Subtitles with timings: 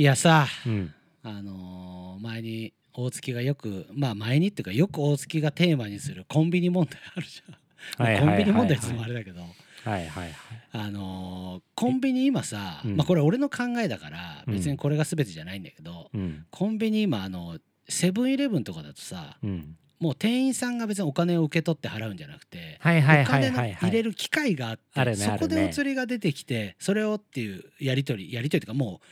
[0.00, 0.94] いやさうん。
[1.22, 9.42] あのー前に大月がよくまあ前にっていうかよく大月がテーマにするコンビニ問題あるじゃん、はいはいコンビニ問題っつもはあれだけど、い
[9.84, 10.34] はいはい。
[10.72, 12.96] あのーコンビニ今さ、うん。
[12.96, 14.54] まあこれ俺の考えだからうん。
[14.54, 16.46] 別にこれが全てじゃないんだけど、うん。
[16.50, 19.76] コンビニ今あのセブンイレブンとかだとさうん。
[19.98, 29.06] もう店員さんが別にお金を受け取って払うんじゃなくて、はいはいお金の入れる機械があって、そこでお釣りが出てきてそれをっていうやり取りやり取りというかもう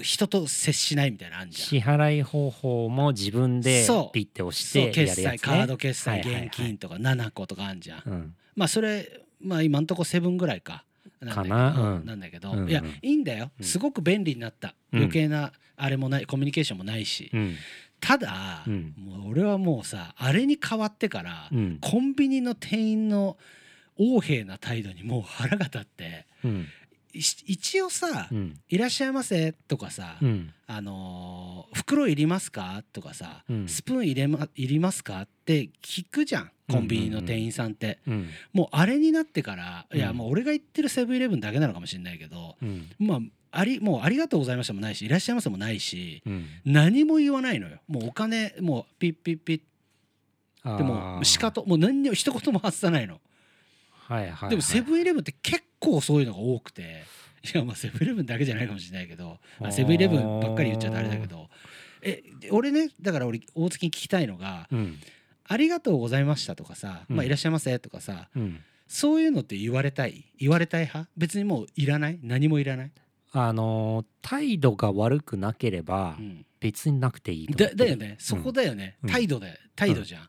[0.00, 1.68] 人と接しないみたいなのあんじゃん。
[1.68, 4.12] 支払い方法も自分でそう。
[4.12, 5.38] ピッて押しそうてや決るやつね。
[5.38, 6.46] 済カード決済はいはいはい。
[6.46, 8.02] 現金とか7個とかあんじゃん。
[8.06, 8.34] うん。
[8.56, 10.84] まあそれまあ今んとこセブンぐらいか。
[11.30, 11.96] かな。
[11.96, 12.06] うん。
[12.06, 12.70] なんだけど、うんうん。
[12.70, 13.50] いやいいんだよ。
[13.58, 13.64] うん。
[13.66, 14.98] すごく便利になった、うん。
[15.00, 17.56] 余計なあれもないコミュニケーションもないし、うん。
[18.00, 18.94] ただ、うん。
[18.98, 21.78] もう俺はもうさあれに変わってから、うん。
[21.80, 23.36] コンビニの店員の
[23.96, 26.60] 横柄な態度にもう腹が立ってうん。
[26.60, 26.66] い
[27.14, 30.52] 一応さ「うんいらっしゃいませ」とかさ「うん。
[30.66, 38.28] あのー袋いりますか?」とかさ、うんスプーン入れ、ま、いりますか?」って聞くじゃんコンビニの店員さんって、うん。
[38.52, 42.90] もうあれになってから、いやうんもう俺が言ってるセブンイレブンだけなのかもしれないけどうん。
[42.98, 43.20] まあ
[43.56, 46.46] ありもう「ありがとうございました」もないし「いらっしゃいませ」もないしうん。
[46.64, 47.80] 何も言わないのよ。
[47.86, 49.60] もうお金もうピッピッピッ。
[50.78, 53.20] でもしかともう何にも一言も発さないの。
[53.90, 54.50] はいはいはい。
[54.50, 55.64] でもセブンイレブンって結構
[56.00, 57.02] そういうのが多くて
[57.54, 61.48] いやまあセブンイレブンだけじゃないかもしれないけどあセブンイレブンばっかり言っちゃったあれだけど
[62.02, 64.98] えで俺ねだから俺大月に聞きたいのがうん
[65.46, 67.16] 「ありがとうございました」とかさ「うん。
[67.16, 68.60] まあ、いらっしゃいませ」とかさうん。
[68.86, 70.26] そういうのって言われたい？
[70.38, 71.10] 言われたい派？
[71.16, 72.18] 別にもういらない？
[72.22, 72.92] 何もいらない、
[73.32, 76.46] あのー態度が悪くなければうん。
[76.60, 77.76] 別になくていいと思ってる。
[77.76, 78.16] だだよね。
[78.18, 79.10] そこだよね、うん。
[79.10, 80.28] 態度で態度じゃん、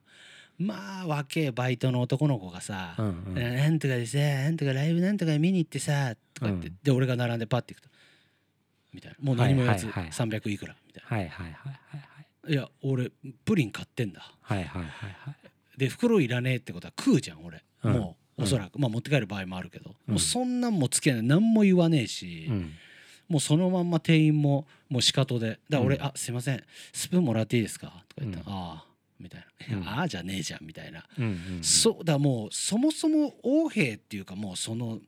[0.57, 3.33] まあ若えバイトの男の子がさ、うんうん。
[3.35, 6.77] なんとかでさなんとかライブなんとか見に行ってさとか言って、うん。
[6.83, 7.89] で俺が並んでパッていくと
[8.93, 9.17] みたいな。
[9.21, 10.11] もう何も言わずはいはいはい。
[10.11, 12.53] 300いくらみたいはいはいはいはいない。
[12.53, 13.11] や俺
[13.43, 14.21] プリン買ってんだ。
[14.41, 15.35] はいはいはいはい。
[15.77, 17.93] で袋いらねえってことは食うじゃん俺、うん。
[17.93, 20.13] もうおそらく、まあ持って帰る場合もあるけど、うん。
[20.13, 21.23] もうそんなんもつけない。
[21.23, 22.71] 何も言わねえし、うん。
[23.27, 25.47] もうそのまんま店員ももうしかとで。
[25.49, 26.03] だから俺「うん。
[26.03, 26.63] あすいません。
[26.93, 28.61] スプーンもらっていいですか?」とか言ったらうん。
[28.61, 28.85] ああ」
[29.19, 29.83] みたいな「うん。
[29.83, 31.27] いやああじゃねえじゃん」みたいな、うんう
[31.59, 34.99] んそうだもうそもそも横柄っていうかもうその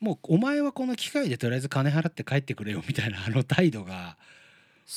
[0.00, 4.16] もうお前はこの機械でとりあえず金払って帰ってくれよみたいなあの態度が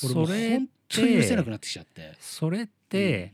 [0.04, 2.14] 俺も本当に許せなくてなってきちゃって。
[2.20, 3.32] それって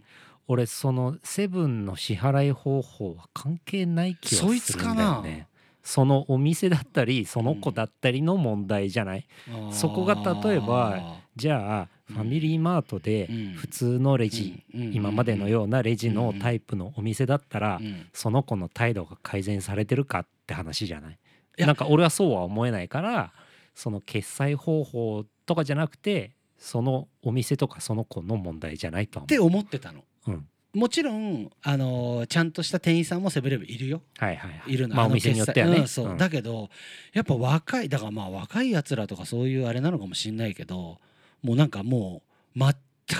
[0.49, 4.53] 俺そのセブンの支払い方法は関係ない気はするんだよね。
[4.53, 5.47] そいつかな。
[5.83, 9.27] そのお店だったりその子だったりの問題じゃない、
[9.71, 13.53] そこが例えばじゃあうんファミリーマートでうん。
[13.55, 18.07] 普通のレジ、今までのようなレジのタイプのお店だったら、うん。
[18.13, 21.19] その子の態度が改善されてるかって話じゃない？
[21.59, 23.33] なんか俺はそうは思えないから
[23.75, 30.05] その決済方法とかじゃなくてそのお店とかその子の問題じゃないとはって思ってたの。
[30.27, 30.41] 思う、
[30.75, 34.03] うん、もちろんあのーちゃんとした店員さんもセブンイレブンいるよ。
[34.19, 34.73] はいはいはい。
[34.73, 34.95] いるの。
[34.95, 36.69] まあお店によってはね、うんそう、だけど
[37.15, 40.99] やっぱ若いだからまあ若いやつらとかそういうあれなのかもしんないけど
[41.43, 42.23] もうなんかも
[42.57, 42.75] う全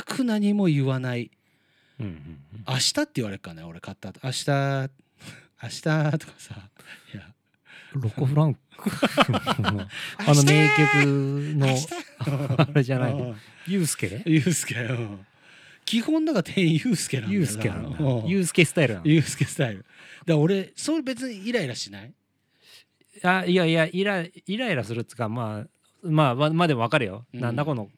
[0.05, 1.31] く何も言わない。
[2.01, 2.65] うんうんうん。
[2.69, 4.21] 明日って言われるかね俺買った後。
[4.25, 4.51] 明日
[5.63, 6.55] 明日とかさ。
[7.15, 7.23] いや
[7.93, 8.61] ロコフランク。
[9.63, 9.87] あ
[10.35, 11.07] の名曲
[11.57, 11.67] の
[12.59, 13.13] あれじゃない？
[13.13, 13.37] うん。
[13.67, 14.23] ユうスケ？
[14.27, 15.27] ユースケうん。
[15.85, 17.99] 基本だから店員ユースケなんだよユうスケなんだ。
[17.99, 18.27] うん。
[18.27, 19.79] ユうスケスタイルなのユースケスタイル。
[19.79, 19.87] だか
[20.27, 22.13] ら俺それ別にイライラしない？
[23.23, 25.67] あいやいやイライライラするっつうかまあ
[26.03, 27.41] まあまあまあでも分かるよ、うん。
[27.41, 27.89] なんだこの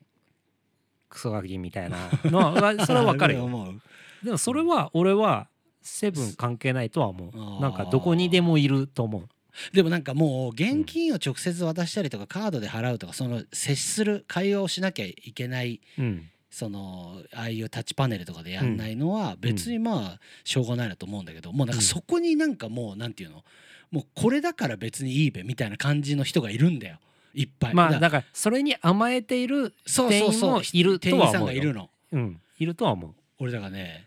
[1.08, 1.96] クソガキみたいな。
[2.24, 3.44] のはわそれは分かるよ。
[3.46, 3.80] 思う。
[4.24, 5.48] でもそれは俺は
[5.82, 7.62] セブン関係ないとは思う。
[7.62, 9.28] なんかどこにでもいると思う。
[9.72, 16.30] でもなんかもう現金を直接渡したりとかカードで払うとかその接する会話をしなきゃいけないうん。
[16.50, 23.44] そのああいうタッチパネルとかでやんないのは別にまあしょうがないなと思うんだけどもうなんかそこになんかもうなんていうの？
[23.90, 26.98] もうこれだから別にいいべみたいな感じの人がいるんだよ
[27.40, 27.70] いっぱい。
[27.70, 31.22] だまあだからそれに甘えている店員もいるとは思うよ。
[31.22, 31.90] 店員さんがいるの。
[32.12, 32.40] うん。
[32.58, 33.14] いるとは思う。
[33.38, 34.06] 俺だからね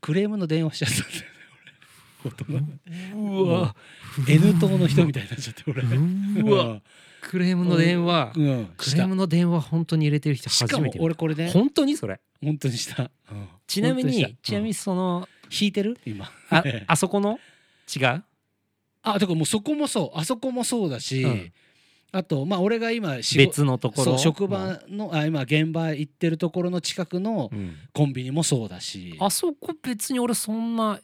[0.00, 0.90] クレームの電話しちゃっ
[2.32, 3.76] たんだよねうわ。
[4.28, 5.82] N 党の人みたいになっちゃって俺。
[5.82, 6.82] うわ。
[7.22, 8.32] クレームの電話。
[8.34, 11.50] うん、クレームの電話本当に入れてる人初めて俺これね。
[11.52, 12.20] 本当にそれ？
[12.42, 13.48] 本当にした、うん。
[13.66, 15.98] ちなみにちなみにその引いてる？
[16.04, 16.30] 今。
[16.50, 17.38] ああそこの？
[17.94, 18.24] 違う？
[19.02, 20.18] あだからもうそこもそう。
[20.18, 21.52] あそこもそうだし、うん
[22.12, 24.18] あとまあ俺が今別のところ？
[24.18, 27.76] 職場の、あ今現場行ってるところの近くのうん。
[27.92, 29.16] コンビニもそうだし。
[29.20, 31.00] あそこ別に俺そんな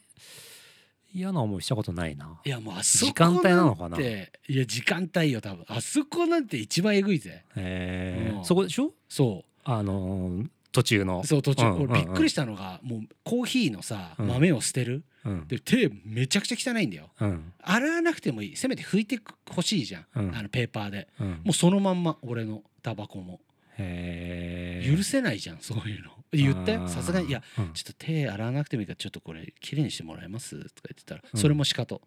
[1.13, 2.39] 嫌な思いしたことないな。
[2.43, 3.99] いやもうあそこ時間帯なのかな？
[3.99, 4.03] い
[4.49, 5.65] や時間帯よ多分。
[5.67, 7.43] あそこなんて一番えぐいぜ。
[7.55, 8.45] へえうん。
[8.45, 8.91] そこでしょ？
[9.07, 11.21] そあのー途中の。
[11.23, 11.91] うそう途中、うんうんうん。
[11.91, 14.27] 俺びっくりしたのがもうコーヒーのさうん。
[14.27, 15.47] 豆を捨てる、うん。
[15.47, 17.09] で手めちゃくちゃ汚いんだよ。
[17.19, 17.53] うん。
[17.59, 18.55] 洗わなくてもいい。
[18.55, 19.19] せめて拭いて
[19.49, 20.35] ほしいじゃん、うん。
[20.35, 21.07] あのペーパーで。
[21.19, 21.27] うん。
[21.27, 23.41] もうそのまんま俺のタバコも。
[23.77, 26.11] 許せないじゃんそういうの。
[26.31, 26.89] 言ったよあー。
[26.89, 27.73] さすがにいやうん。
[27.73, 30.57] ちょっと手洗わなくてもいいからちょっとこれきれいにしてもらえます？
[30.57, 31.39] とか言ってたらうん。
[31.39, 32.01] それもしかと、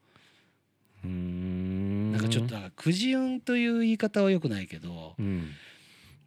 [1.04, 2.12] うーん。
[2.12, 5.50] なんかちょっとくじ運という言い方はよくないけどうん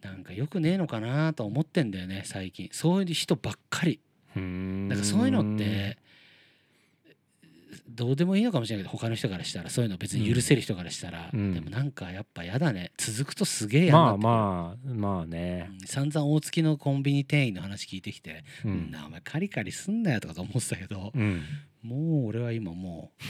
[0.04, 2.70] なんかよくねえのかなと思ってんだよね最近。
[2.72, 4.00] そういう人ばっかり。
[4.36, 4.88] うーん。
[4.88, 5.98] なんかそういうのって
[7.90, 11.54] どうでもいいのかもしれないけど他の人からしたらそういうの別に許せる人からしたら、うん。
[11.54, 12.92] でもなんかやっぱやだね。
[12.98, 15.70] 続くとすげえ嫌にまあまあまあね。
[15.72, 21.42] うん散々大月のコンビニ店員の話聞いてきて「ううんん、なお前カリカリすんなよ」とかと思ってたけど、うん。
[21.84, 23.24] もう俺は今もう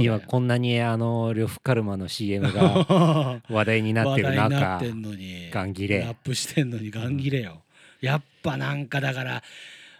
[0.00, 4.80] 今こんなにあの呂布カルマの CM が 話題になってる中
[5.50, 6.00] ガン切れ。
[6.00, 7.62] ラップしてんのにガン切れよ、
[8.00, 9.42] やっぱなんかだから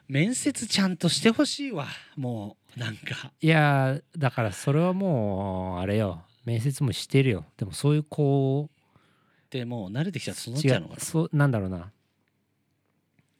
[0.08, 1.86] 面接ちゃんとしてほしいわ。
[2.16, 3.32] もうなんか。
[3.40, 6.22] いやーだからそれはもうあれよ。
[6.44, 7.44] 面接もしてるよ。
[7.56, 8.70] でもそういうこ
[9.50, 10.96] でもう慣れてきちゃってそうなっちゃうのかな。
[10.98, 11.92] うそうなんだろうな。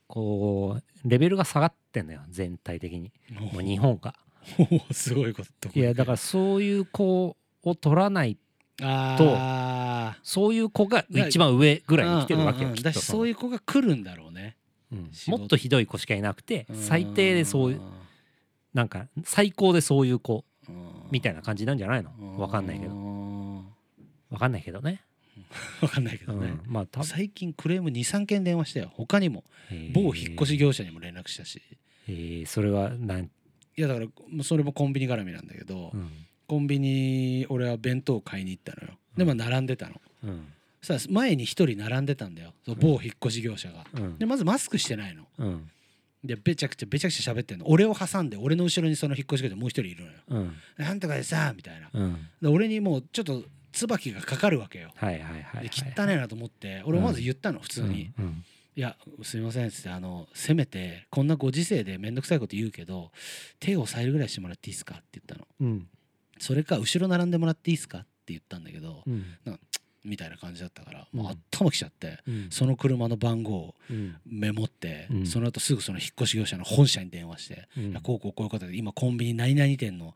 [0.08, 2.20] こうレベルが下がってんのよ。
[2.28, 3.12] 全体的に。
[3.30, 4.14] もう日本が
[4.92, 8.38] すごいこといやだからそういう子を取らない。
[8.82, 14.56] あそういう子が一番上ぐらいに来てるわけようんだしそういう子が来るんだろうね。
[14.92, 15.10] うん。
[15.28, 16.76] もっとひどい子しかいなくてうん。
[16.76, 17.80] 最低でそういう
[18.74, 20.44] なんか最高でそういう子
[21.10, 22.38] みたいなな感じなんじゃないの？
[22.38, 22.92] わかんないけど。
[22.92, 23.64] ど
[24.30, 25.00] わかんないけどね。
[25.80, 26.48] わかんないけどね。
[26.48, 26.60] うん。
[26.66, 28.90] まあ最近クレーム23件電話したよ。
[28.94, 29.44] 他にも。
[29.92, 31.62] 某引っ越し業者にも連絡したし。
[32.08, 32.46] えー。
[32.46, 33.30] それはなん
[33.76, 36.10] いやだからそれもコンビニ絡みなんだけど、うん。
[36.48, 38.94] コンビニ俺は弁当買いに行ったのよ。
[39.16, 40.52] でも並んでたの、うん。
[40.80, 42.54] さ前に一人並んでたんだよ。
[42.78, 44.18] 某引っ越し業者が、うん。
[44.18, 45.24] でまずマスクしてないの。
[45.38, 45.70] うん。
[46.24, 47.68] でべちゃくちゃべちゃくちゃ喋ってんの。
[47.68, 50.18] 俺を挟んで俺の後ろにその引っ越し業者もう一人いるのよ。
[50.28, 50.56] うん。
[50.78, 51.90] なんとかでさみたいな。
[51.92, 52.28] うん。
[52.40, 53.42] で俺にもうちょっと
[53.72, 54.90] 椿がかかるわけよ。
[54.96, 55.68] はいはいはいはい。
[55.68, 58.12] で汚ねえなと思って俺まず言ったの普通に。
[58.18, 58.44] うんうん
[58.76, 63.10] 「いやすいません」っつってあのせめてこんなご時世で面倒くさいこと言うけど
[63.58, 65.46] 手を押さえるぐらいしてもらっていいですかって言ったの。
[65.60, 65.88] うん。
[66.38, 69.24] それか後ろ並んでもらっていいですかって言ったんだけどうん。
[70.04, 71.20] みたいな感じだったからうん。
[71.20, 72.48] もう頭きちゃってうん。
[72.50, 74.16] その車の番号をうん。
[74.26, 75.26] メモってうん。
[75.26, 77.68] その後すぐその引っ越し業者の本社に電話して
[78.02, 80.14] こうこうこういうことで今コンビニ何々店の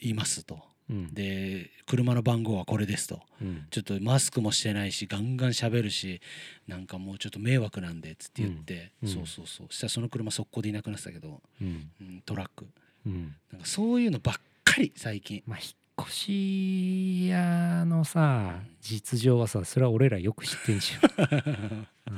[0.00, 1.14] いますとうん。
[1.14, 3.20] で車の番号はこれですと。
[3.40, 3.66] うん。
[3.70, 6.20] ちょっとマスクもしてないしガンガン喋るし
[6.66, 9.08] なんかもうちょっと迷惑なんでっつって言って、うん。
[9.08, 9.66] そうそうそう。
[9.72, 11.90] したらその車速攻でいなくなってたけど、うん。
[12.00, 12.66] うん、トラック。
[13.06, 13.34] うん。
[13.52, 15.42] なんかそういうのばっかり最近。
[15.46, 21.38] まあ引っ越し屋のさ実情はさそれは俺らよく知ってんじゃん。
[22.08, 22.10] う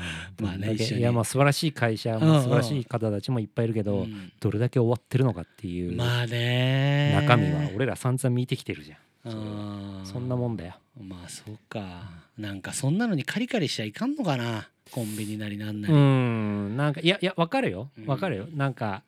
[0.43, 0.45] ん。
[0.45, 2.29] まあねいやまあ素晴らしい会社うんうん。
[2.29, 4.33] も素晴らしい方たちもいっぱいいるけど、うん。
[4.41, 7.13] どれだけ終わってるのかっていうまあね。
[7.15, 10.03] 中身は俺ら散々見てきてるじゃうん。
[10.03, 10.75] んそんなもんだよ。
[11.01, 12.09] まあそうか。
[12.39, 14.69] なんかそんなのにカリカリしちゃいかんのかな。
[14.91, 16.77] コンビニなりなんなうり、ん。
[16.77, 17.91] なんかいやいやわかるよ。
[17.99, 18.07] うん。
[18.07, 18.47] わかるよ。
[18.55, 19.03] なんか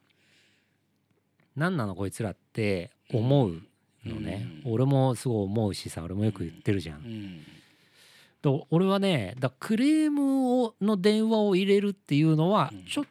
[1.56, 3.62] 何なのこいつらって思う
[4.04, 4.72] のね、うん。
[4.72, 7.40] 俺もすごい思うしさ俺もよく言ってるじゃん、うん。
[8.40, 12.84] と俺はねだクレームをの電話を入れるっていうのはうん。
[12.84, 13.04] ちょっ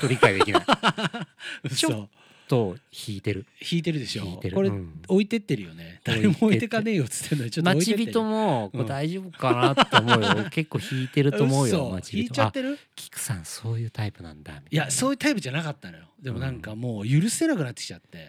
[0.00, 0.62] と理解できない。
[1.74, 2.08] ちょ嘘
[2.48, 2.76] と
[3.08, 3.46] 引いてる。
[3.60, 4.40] 引いてるでしょ。
[4.54, 5.02] これ、うん。
[5.08, 6.00] 置いてってるよね。
[6.04, 10.50] 誰も置いてかねえよっつってんのにちょっと待ち人もこ大丈夫かなって思うよ。
[10.50, 11.90] 結構引いてると思うよ嘘。
[11.90, 12.78] 待ち引いちゃってる？
[12.94, 14.60] 菊さんそういうタイプなんだいな。
[14.70, 16.04] いやそういうタイプじゃなかったのよ。
[16.20, 18.18] でもなんかもう許せなくなってきちゃって。
[18.18, 18.22] い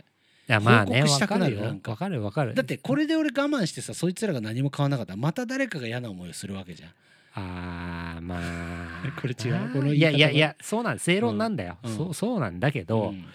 [0.48, 1.92] やまあね報告したくなるなんか。
[1.92, 2.56] わかるわかる。
[2.56, 6.90] だってこれで俺我慢してさそいつらが何も買わなかったらまた誰かが嫌な思いをするわけじゃん。
[7.34, 9.12] あーまあ。
[9.22, 9.70] これ違う？
[9.74, 11.92] この言いやいやいやそうなん正論なんだよ、うん。
[11.92, 13.26] うんそうそうなんだけど、うん。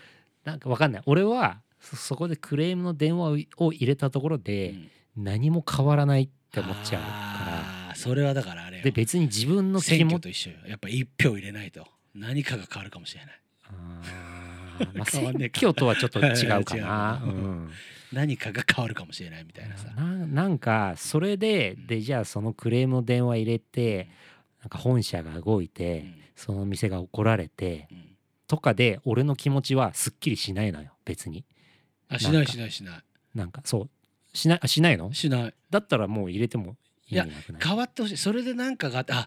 [0.45, 1.03] なんかわかんない。
[1.07, 4.71] 俺はそそこでクレームの電話をを入れたところで、
[5.17, 5.25] うん。
[5.25, 8.81] 何も変わらないって思っちゃうかあーそれはだからあれよ。
[8.83, 9.99] らで別に自分の気持ち。
[9.99, 10.57] 選挙と一緒よ。
[10.67, 11.87] やっぱ一票入れないと。
[12.15, 13.35] 何かが変わるかもしれない。
[13.69, 14.32] あー
[14.95, 17.21] まあ 選挙とはちょっと違うかな。
[17.25, 17.71] 違ううん。
[18.13, 19.89] 何かが変わるかもしれないみたいなさ。
[19.95, 20.05] な。
[20.05, 24.09] なんかそれででじゃあそのクレームの電話入れて
[24.61, 27.97] なんか本社が動いて、その店が怒られてうん。
[27.99, 28.09] うん
[28.49, 30.93] とかで俺の気持ちはすっきりしないのよ。
[31.07, 31.47] 別に。
[32.09, 33.03] あしないしないしない。
[33.35, 33.89] なんかそ
[34.35, 34.37] う。
[34.37, 35.11] しないあしないの？
[35.15, 35.55] しない。
[35.71, 36.77] だったらもう入れても
[37.09, 37.19] い？
[37.63, 38.17] 変わってほしい。
[38.19, 39.27] それで何かがあってあ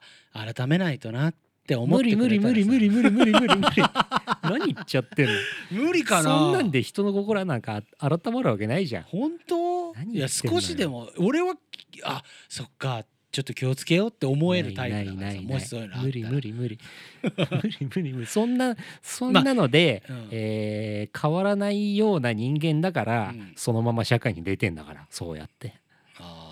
[0.54, 1.36] 改めないとなっ
[1.66, 2.54] って思っ無理てくれたらさ。
[2.54, 3.72] 無理無理無理無理無理無理無理
[4.44, 5.34] 何言っちゃってんの？
[5.72, 6.24] 無理かな。
[6.24, 9.04] そんなんで人の心なんか改まるわけないじゃん。
[9.04, 9.94] 本当？
[9.96, 10.62] いや何言ってんのよ。
[10.62, 11.10] 少しでも。
[11.18, 11.56] 俺は
[12.04, 13.04] あそっか。
[13.32, 16.04] ちょっと気をつけようって思えるタイプだからもしそういうのあったら。
[16.06, 16.80] 無理無理無理。
[17.36, 18.28] 無理無理無理。
[18.28, 20.28] そんなそんなので、うん。
[20.32, 23.52] えー変わらないような人間だから、うん。
[23.58, 25.74] そのまま社会に出てんだからそうやって、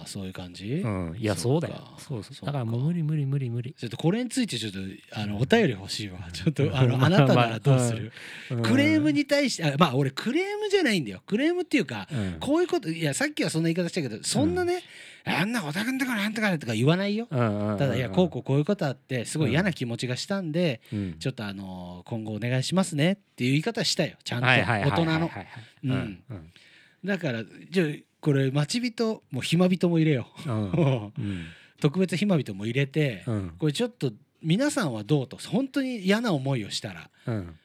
[0.07, 1.81] そういう感じ、うん、いやそそううだかよ。
[1.97, 2.33] そうそう。
[2.33, 2.45] そうか。
[2.47, 4.79] だからもう無理無理無理無理、ちょっとこれについてちょっと
[5.11, 6.19] あのお便り欲しいわ。
[6.31, 8.11] ちょっとあの あなたならどうする、
[8.51, 8.61] うん。
[8.61, 11.21] クレームに対してあまあ俺クレームじゃないんだよ。
[11.25, 12.37] クレームっていうかうん。
[12.39, 14.81] こういうこといやさっきはそんな言い方したけどそんなね、
[15.25, 17.27] あんなおたくんとかなんとかとか言わないよ。
[17.29, 21.15] うんうんただいやこうこうこういうことあってすごい嫌な気持ちがしたんで、うん。
[21.19, 24.17] ちょっとあの今後お願いしますねっていう言い方したよ。
[24.23, 24.47] ちゃんと。
[24.47, 25.29] 大人の。
[27.05, 27.87] だからじゃあ
[28.23, 30.27] これ待ち人もう暇人も入れよ。
[30.47, 30.71] うん。
[30.71, 31.43] ううん。
[31.81, 33.53] 特別暇人も入れて、うん。
[33.59, 37.55] これちょっと皆さんはどうと本当に嫌な思いをしたらうん。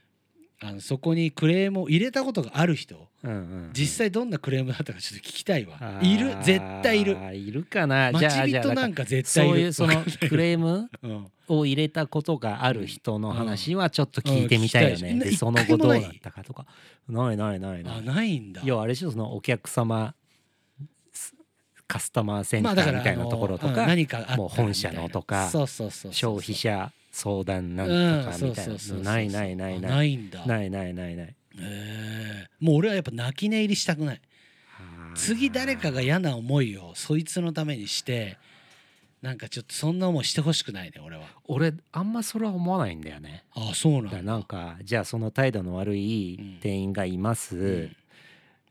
[0.60, 5.78] あのそこにクレームを入れたことがある人うんうん実際どんなクレームだったかちょっと聞きたいわ。
[6.02, 6.36] いる？
[6.42, 7.16] 絶対いる。
[7.36, 8.10] いるかな？
[8.10, 9.72] 待ち人なんか絶対いる。
[9.72, 15.10] そういうその クレームうんを入れたことがある人の話はちょっと聞いてみたいよね。
[15.12, 15.18] うん。
[15.18, 15.30] 聞きたいし。
[15.32, 16.66] でその後どうだったかとか。
[17.08, 17.36] ない。
[17.36, 18.04] ないないなあい。
[18.04, 18.60] ないんだ。
[18.64, 19.12] 要はあれでしょ？
[19.12, 20.17] そのお客様す
[21.88, 30.46] カスタマーセンターみたいなところとか何かもう本社のとか消費者相談なんうんとかみたいなないないないあなないいんだ。
[30.46, 31.34] ないないないない。
[31.58, 32.64] えー。
[32.64, 34.20] もう俺はやっぱ泣き寝入りしたくない。
[35.14, 38.38] 次誰かが嫌な思いをそいつのためにして
[39.22, 41.22] なんかちょっとそんな思いしてほしくないね俺は。
[41.46, 43.44] 俺あんまそれは思わないんだよね。
[43.54, 44.22] ああそうなんだ。
[44.22, 47.56] なんかじゃあその態度の悪い店員がいます。
[47.56, 47.96] うん。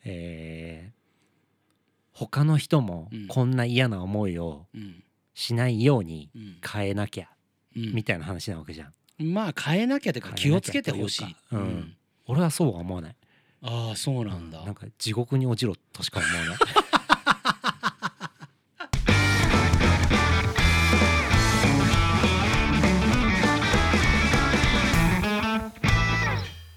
[0.05, 0.96] えー
[2.19, 3.27] 他の人もうん。
[3.27, 5.03] こんな嫌な思いをうん。
[5.35, 6.57] しないようにうん。
[6.67, 7.29] 変えなきゃ
[7.75, 7.93] うん。
[7.93, 8.93] みたいな話なわけじゃん。
[9.23, 11.35] まあ変えなきゃというか気をつけてほしい。
[11.51, 11.95] うん。
[12.25, 13.15] 俺はそうは思わない。
[13.61, 16.57] ああそうなんだ、なんか地獄に落ちろとしか思わない。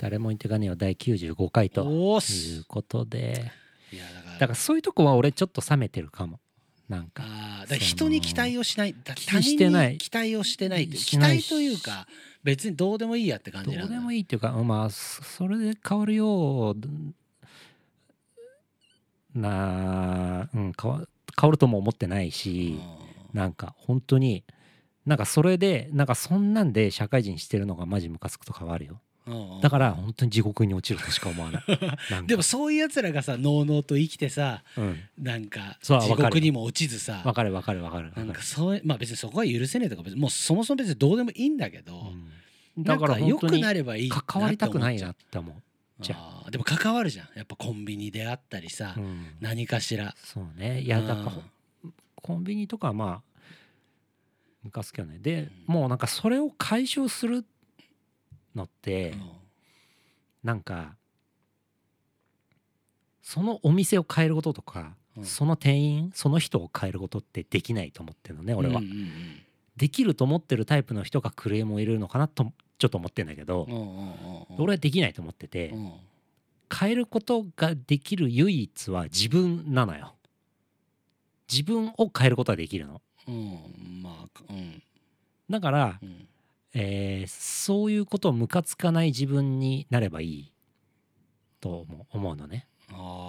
[0.00, 0.76] 誰も言ってかねえよ。
[0.76, 3.52] 第95回ということで
[4.40, 6.40] だからそういうとこは俺ちょっと冷めてるかも。
[6.88, 7.22] なんか。
[7.26, 8.94] あーだ人に期待をしない。
[8.94, 12.06] 他人に期待をしてない期待というか
[12.42, 13.94] 別にどうでもいいやって感どじなんだ。
[13.96, 16.74] うでもいいっていうかまあそそれで変わるよう
[19.38, 21.06] なうん変わ
[21.38, 22.80] 変わるとも思ってないし
[23.34, 24.44] なんか本当に
[25.04, 29.02] なんかそれでなんかそんなんで社会人してるのがマジムカつくとかはあるよ
[29.62, 31.64] だから本当に地獄に落ちるとしか思わない。
[32.26, 35.00] でもそういうやつらがさのうのうと生きてさうん。
[35.18, 38.08] なんか地獄にも落ちずさわかるわかるわかる。
[38.08, 42.12] わかるなんかそうまあ別にそこは許せねえとかもうそもそも別にどうでもいいんだけど、
[42.76, 42.82] うん。
[42.82, 45.54] だからら良くなればいい関わりたくないなっって思う。
[46.00, 47.28] じゃでも関わるじゃん。
[47.36, 49.26] やっぱコンビニであったりさ、うん。
[49.40, 50.14] 何かしら。
[50.22, 50.80] そうね。
[50.80, 51.32] いやだから
[51.84, 53.30] うんコンビニとかはまあ
[54.62, 55.18] ムカつくよね。
[55.18, 55.74] でうん。
[55.74, 57.44] もうなんかそれを解消する
[58.54, 59.20] のってうん。
[60.42, 60.96] なんか
[63.22, 65.24] そのお店を変えることとかうん。
[65.24, 68.78] その店員その人を変えることってできないと思ってるのね俺は。
[68.80, 69.10] うんうん
[69.76, 74.14] できると思ってるタイプの人がクレームを入れるのかなとちょっと思ってんだけどうんうんうんうんうん。
[74.58, 75.92] 俺はできないと思っててうん。
[76.78, 80.14] 変えることができる唯一は自分なのよ。
[81.50, 83.00] 自分を変えることはできるの。
[83.26, 84.82] うんまあうん。
[85.48, 86.28] だからうん
[86.74, 90.52] えーそういうことをムカつかない自分になればいい
[91.60, 92.66] と思うのね。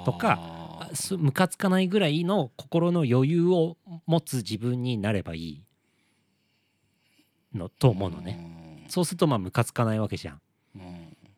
[0.06, 5.64] とかムカつかないぐらいの心の余裕を持つ自分になればいい
[7.54, 8.86] のと思うのね。
[8.90, 10.42] そうするとまあムカつかないわけじゃん。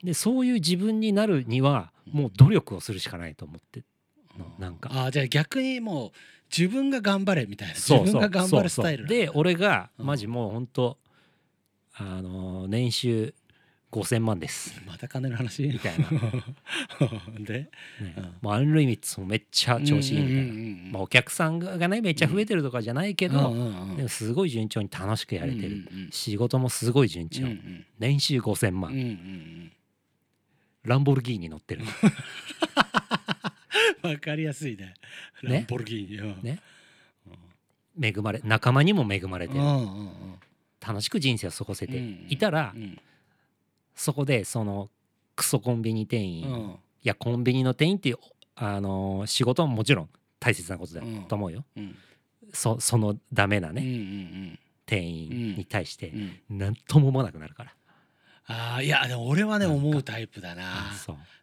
[0.04, 3.84] でそういう自分になるにはもう努力をするしかないと思って
[4.38, 4.90] のなんか。
[4.94, 6.12] あーじゃあ逆にもう
[6.56, 7.76] 自分が頑張れみたいな。
[7.76, 8.06] そうそう。
[8.06, 10.06] 自分が頑張るスタイルで俺がうん。
[10.06, 10.98] マジもうほんと
[11.96, 13.34] あのー年収
[13.92, 14.82] 5,000万です。
[14.88, 15.64] また金の話？
[15.68, 17.46] みたいな、 ね。
[17.46, 17.70] で
[18.02, 18.36] うん。
[18.42, 20.92] もうアンリミッツもめっちゃ調子いいみたいな、うんうんうんうん。
[20.94, 26.10] まあ、お客さんがねめっちゃ増えてるとかじゃないけど、うんでもすごい順調に楽しくやれてる、うんうんうん。
[26.12, 29.72] 仕事もすごい順調、うんうん年収5,000万、うんうんうん。
[30.86, 31.84] ランボルギーニ乗ってる。
[34.02, 34.96] わかりやすいね。
[35.44, 35.54] ね。
[35.58, 36.18] ランボルギーニ。
[36.18, 36.42] うん。
[36.42, 36.60] ね。
[38.02, 40.34] 恵まれ仲間にも恵まれてる、うんうんうん
[40.86, 42.26] 楽しく人生を過ごせてうん。
[42.30, 43.00] いたら、うん。
[43.96, 44.90] そこでその
[45.36, 46.76] クソコンビニ店員、いうん。
[47.04, 48.18] やコンビニの店員っていう、
[48.56, 50.10] あのー仕事ももちろん
[50.40, 51.24] 大切なことだうん。
[51.24, 51.96] と思うよ、うん。
[52.54, 56.40] そそのダメなね、うんうん店員に対してうん。
[56.50, 57.74] 何とも思わなくなるから、
[58.48, 60.64] ああいやでも俺はね思うタイプだな。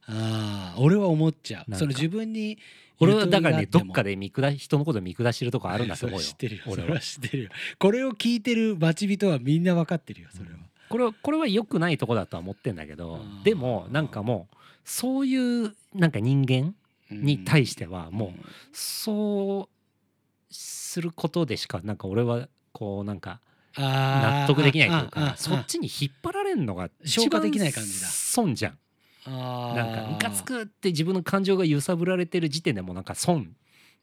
[0.07, 1.75] あ俺は思っちゃう。
[1.75, 2.59] その自分に
[3.01, 6.25] 俺はだからねどっかで見下し人のこと見下してるとこあるんだと思うよ。
[6.25, 6.63] 知ってるよ。
[6.67, 7.51] そ俺は知ってるよ。
[7.79, 10.29] これを聞いてる町人はみんな分かってるよ。
[10.33, 10.57] それは、
[10.91, 16.75] これはこれは良くないとこだとは思ってんだけどうんでもなんかもうそういうなんか人間
[17.11, 23.41] に対してはもうそうすることでしかなんか俺はこうなんか
[23.77, 28.09] 納得できないというかそっちに引っ張られるのが消化できない感じだ。
[28.09, 28.79] 損じゃん
[29.27, 33.55] なんかムカつくって自分の感情が揺さぶられてる時点でもうなんか損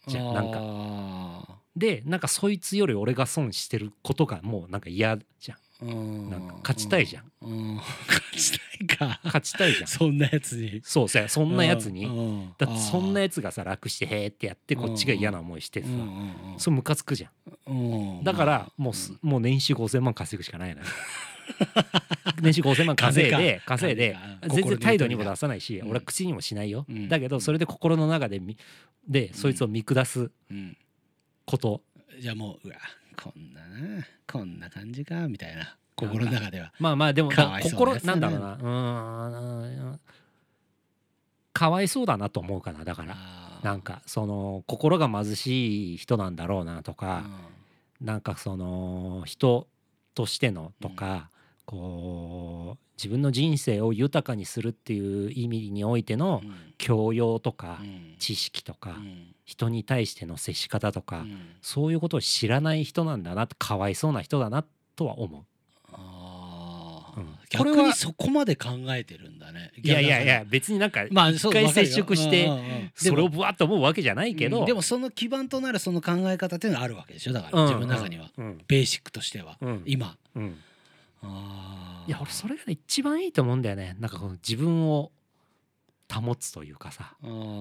[0.08, 0.60] じゃんなんか。
[0.60, 5.58] かでなんかそいつより俺が損してることがもうなんか嫌じゃん。
[5.80, 7.32] なんか勝ちたいじゃん。
[8.08, 9.20] 勝ちたいか。
[9.24, 9.88] 勝ちたいじゃん。
[9.88, 10.82] そんなやつに。
[10.84, 12.08] そうさそんなやつに。
[12.08, 15.88] にだってそんなやつがさ楽してへーってやってこっちが嫌な思いしてさ
[16.58, 17.32] そうムカつくじゃ
[17.68, 18.20] うん。
[18.22, 20.88] んだからもうすもう年収5,000万稼ぐしかないのよ
[22.42, 24.16] 年収5,000万稼いで稼いで
[24.50, 25.90] 全然態度にも出さないしうん。
[25.90, 26.86] 俺は口にもしないよ。
[26.88, 27.10] うん。
[27.10, 28.58] だけどそれで心の中でみ
[29.08, 30.78] でそいつを見下すうん。
[31.46, 31.82] こと。
[32.20, 32.78] じゃあもううわ
[33.16, 35.78] こんななこんな感じかみたいな。
[35.96, 36.72] 心の中では。
[36.80, 37.32] まあまあでも
[37.64, 38.54] 心なんなだろうな。
[38.54, 40.00] うーん。
[41.54, 43.16] かわいそうだなと思うかなだから。
[43.64, 47.24] なんかその心が貧しい人なんだろうなとか
[48.00, 49.68] うなんかその人
[50.14, 51.30] としてのとか、
[51.68, 56.74] こう自分の人生を豊かにするっていう意味においてのん。
[56.78, 58.16] 教養とかうん。
[58.18, 59.36] 知識とかうん。
[59.46, 61.38] 人に対しての接し方とか、うん。
[61.62, 65.44] そういうことを知らない人なんだなかわいそうな人だなとは思う。
[67.50, 69.72] 逆にそこまで考えてるんだね。
[69.82, 72.50] いやいやいや別になんかまあそう一回接触して
[72.94, 74.66] それをぶわっと思うわけじゃないけど、うん。
[74.66, 77.34] でもその基盤となるその考え方っていうのはあるわけでしょ？
[77.34, 77.68] だからうん。
[77.68, 78.30] 自分の中には。
[78.38, 78.62] うん。
[78.68, 79.58] ベーシックとしては。
[79.62, 79.84] うん。
[79.86, 80.16] 今。
[80.36, 80.58] うん
[81.24, 83.96] いや俺それがね一番いいと思うんだよね。
[84.00, 85.12] なんかこの自分を
[86.14, 87.16] 保つというかさ。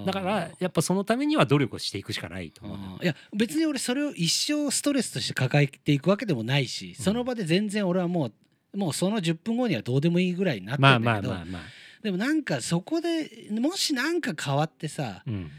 [0.07, 2.77] だからやっぱそのためには努力をしていくしかないと思う。
[2.77, 3.05] んだよあー。
[3.05, 8.31] いや別に俺それを一生ストレスとして抱えていくわけでもないし、その場で全然俺はも
[8.73, 11.63] うもうその10分後にはどうでもいいぐらいになってまあるんだけど、まあまあまあ
[12.03, 15.51] でもなんかそこでもしなんか変わってさうん。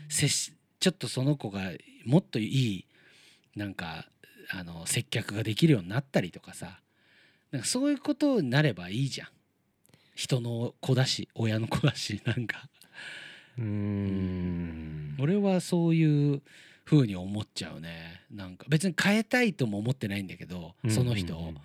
[0.79, 1.71] ちょっとその子が
[2.05, 2.85] もっといい
[3.55, 4.05] なんか
[4.51, 6.79] あの接客ができるようになったりとかさ
[7.51, 9.27] なんかそういうことになればいいじゃん。
[10.15, 12.69] 人の子だし親の子だし なんか。
[13.57, 15.15] うーん。
[15.19, 16.41] 俺はそういう
[16.85, 18.21] 風に思っちゃうね。
[18.31, 18.65] なんか。
[18.69, 21.61] 別に変えたいとも思ってないんだけどその人を、だ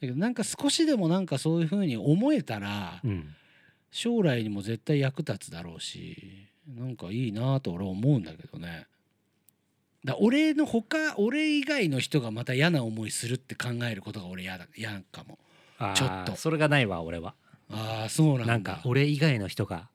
[0.00, 3.34] けどなんか少しでもなんかそういう風に思えたらうんうん。
[3.92, 8.86] 将来にも絶対役立つだろうしなんかいいなと俺は思うんだけどね
[10.04, 15.38] だ俺のほか俺以外の人がまた嫌な思いするって考えることが俺嫌だ嫌かも。
[15.94, 16.36] ちょっと。
[16.36, 17.34] それがないわ俺は。
[17.70, 18.46] ああそうなんだ。
[18.46, 19.88] なんか俺以外の人が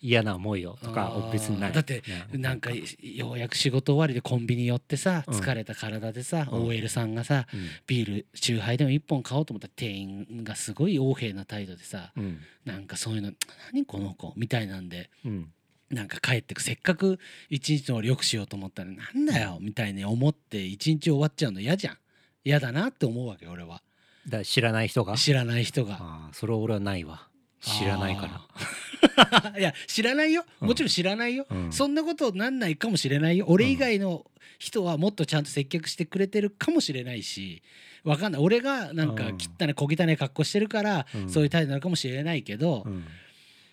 [0.00, 1.72] 嫌な思いをとか別にない。
[1.72, 5.34] だってなんかようやく仕事終わりでコンビニ寄ってさうん。
[5.34, 6.66] 疲れた体でさ、うん。
[6.66, 7.68] OL さんがさうん。
[7.86, 12.40] ビール酎ハイでも1本買おうと思ったら店員がすごい横柄な態度でさうん。
[12.64, 13.32] なんかそういうの
[13.72, 15.52] 「何この子」みたいなんでうん
[15.92, 17.18] なんか帰ってくせっかく
[17.50, 21.98] 一日の俺よくしようと思ったらなんだよみたいに思って一日終わっちゃうの嫌じゃん。
[22.44, 23.82] 嫌だなって思うわけ俺は。
[24.28, 25.16] だ知らない人が？
[25.16, 25.98] 知らない人が。
[26.00, 27.28] あーそれは俺はないわ。
[27.60, 29.50] 知らないから。
[29.52, 30.44] ら いや知らないよ。
[30.62, 30.68] うん。
[30.68, 31.72] もちろん知らないよ、うん。
[31.72, 33.44] そんなことなんないかもしれないよ。
[33.48, 34.24] 俺以外の
[34.58, 37.62] 人はもっとちゃんと接客してくれてるかもしれないし
[38.04, 38.42] わかんない。
[38.42, 39.36] 俺がなんかうん。
[39.36, 41.28] 汚い小汚い格好してるから、うん。
[41.30, 43.04] そういう態度なのかもしれないけど、うん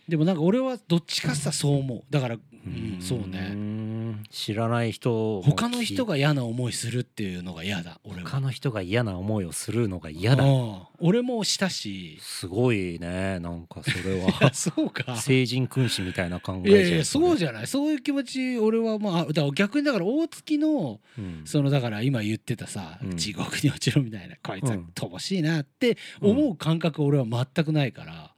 [0.09, 2.03] でもなんか俺はどっちかさそう思う。
[2.09, 3.53] だから、うん、そうね。
[3.53, 8.29] ん知らない人も他の人が嫌な思いするっていうのが嫌だ俺は。
[8.29, 10.43] 他の人が嫌な思いをするのが嫌だ。
[10.43, 10.81] うん。
[10.99, 12.17] 俺もしたし。
[12.21, 15.15] すごいねなんかそれいやはそうか。
[15.15, 17.67] 聖人君子みたいな考えいやいやじゃんそうじゃない。
[17.67, 21.41] そういう気持ち俺はまあだ逆にだから大月のうん。
[21.45, 23.17] そのだから今言ってたさ、うん。
[23.17, 24.91] 地獄に落ちろみたいなこいつはうん。
[24.95, 28.33] 乏しいなって思う感覚俺は全くないから、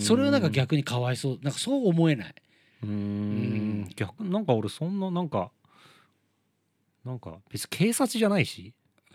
[0.00, 1.38] それはなんか逆にかわいそう。
[1.42, 2.34] なんかそう思えない。
[2.82, 3.88] うーん。
[3.96, 5.50] 逆なんか俺そんななんか
[7.04, 8.72] なんか別に警察じゃないし。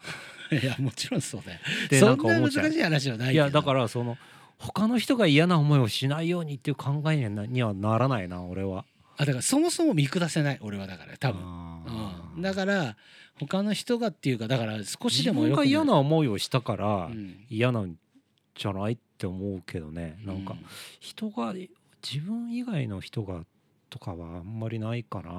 [0.51, 1.59] いやもちろんそうだよ。
[1.99, 4.17] そんな難しい話はないいやだからその
[4.59, 8.85] 他の人が嫌な思いをしないようにっていう考えにはならないな俺は。
[9.17, 11.41] あだからそもそも見下せない俺はだから多分。
[12.35, 12.97] うん、だから
[13.39, 17.45] 他の人がっていうかだから少し自でもよく分が嫌な思いをしたからうん。
[17.49, 17.95] 嫌なん
[18.55, 18.93] じゃない？
[18.93, 20.17] って思うけどね。
[20.25, 20.57] なんかう
[20.99, 23.45] 人が自分以外の人が
[23.89, 25.31] とかはあんまりないかな。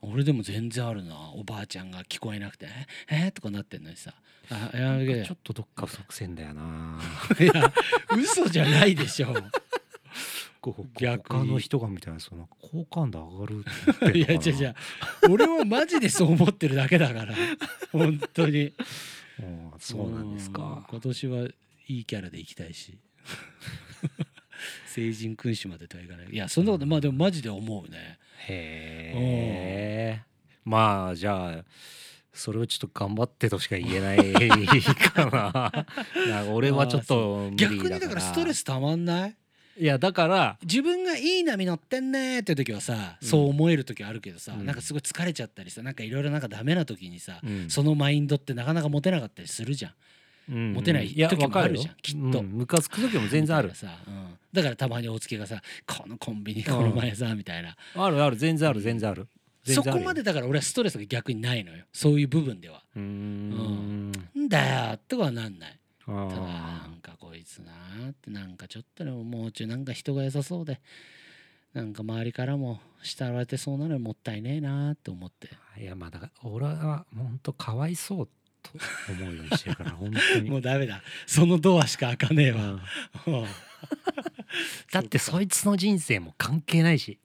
[0.00, 1.32] 俺でも全然あるな。
[1.34, 2.68] おばあちゃんが聞こえなくて
[3.10, 4.14] 「ええとかなってんのにさ
[4.48, 7.00] 「あやちょっとどっか不足せんだよな。
[7.40, 7.72] いや
[8.16, 9.34] 嘘じゃないでしょ。
[10.94, 11.40] 逆に。
[11.40, 13.64] 他の人がみたいなその好感度上がる
[14.08, 14.74] っていや違う違う。
[15.30, 17.34] 俺はマジでそう思ってるだけだから。
[17.90, 18.72] 本当に。
[19.40, 21.48] うんそうなんですうんか今年は
[21.90, 22.98] いいキャラでいきたいし。
[24.86, 26.28] 成人君主までとはいかない。
[26.30, 28.18] いやそんなことまあでもマジで思うね。
[28.48, 29.12] へ
[30.16, 30.22] え
[30.64, 31.64] まあじゃあ
[32.32, 34.32] それをちょっと頑張ってとしか言えない
[34.94, 35.86] かな。
[36.52, 37.78] 俺はちょっと無理だから。
[37.78, 39.36] 逆にだからストレスたまんない？
[39.78, 44.66] いやだから自分がいい波乗ってんねーって時はさ、そう思える時あるけどさ、うん。
[44.66, 47.70] なんかすごい疲れちゃったりさなんかいろいろなんかダメな時にさ、うん。
[47.70, 49.96] そのマインドってなかなか持てなかったりするじゃんうん
[50.50, 52.40] モテないや時もあるじゃんきっと。
[52.40, 53.74] うんムカつく時も全然ある。
[53.74, 57.76] さ、うん、だからたまに大月がさ「このコンビニこの前さ」みたいな。
[57.94, 59.28] あるある全然ある全然ある。
[59.64, 62.82] 全そこまでだから俺はストレスが逆にないのよそういう部分では。
[62.96, 64.10] うーん。
[64.10, 65.78] んだよとかはなんない。
[66.06, 70.80] あただなーんかこいつなーってなんかちょっとでももうちょいなんか人が良さそうで
[71.72, 75.50] なんか周りからも慕われてそうなのにもったいねえなーって思って。
[75.78, 78.28] いやまあだから俺は本当かわいそう
[78.62, 78.70] と
[79.12, 80.50] 思うようにしてるから本当に。
[80.50, 81.02] もうダメだ。
[81.26, 82.80] そのドアしか開かねえわ、
[83.26, 83.34] うん。
[83.34, 83.46] うん。
[84.92, 87.18] だってそいつの人生も関係ないし。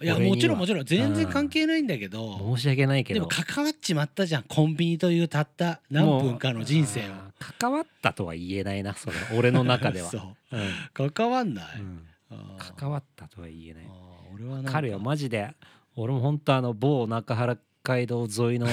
[0.00, 0.84] いやもちろんもちろん。
[0.84, 2.56] 全然関係ないんだけど。
[2.56, 7.12] 申し訳ないけでども関わっちまったじゃんコンビニというたった何分かの人生を。
[7.58, 9.16] 関わったとは言えないなそれ。
[9.36, 10.56] 俺の中では、 そう。
[10.56, 11.10] うん。
[11.10, 12.06] 関わんない、うん。
[12.76, 13.84] 関わったとは言えない。
[14.66, 15.54] 彼はマジで
[15.94, 18.68] 俺も本当あの某中原 街道沿いの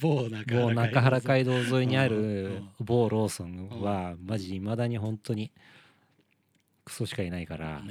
[0.00, 2.16] 某中某中原街道沿いにある
[2.60, 5.50] ん某ローソンはマジいまだに本当に
[6.84, 7.82] クソしかいないから。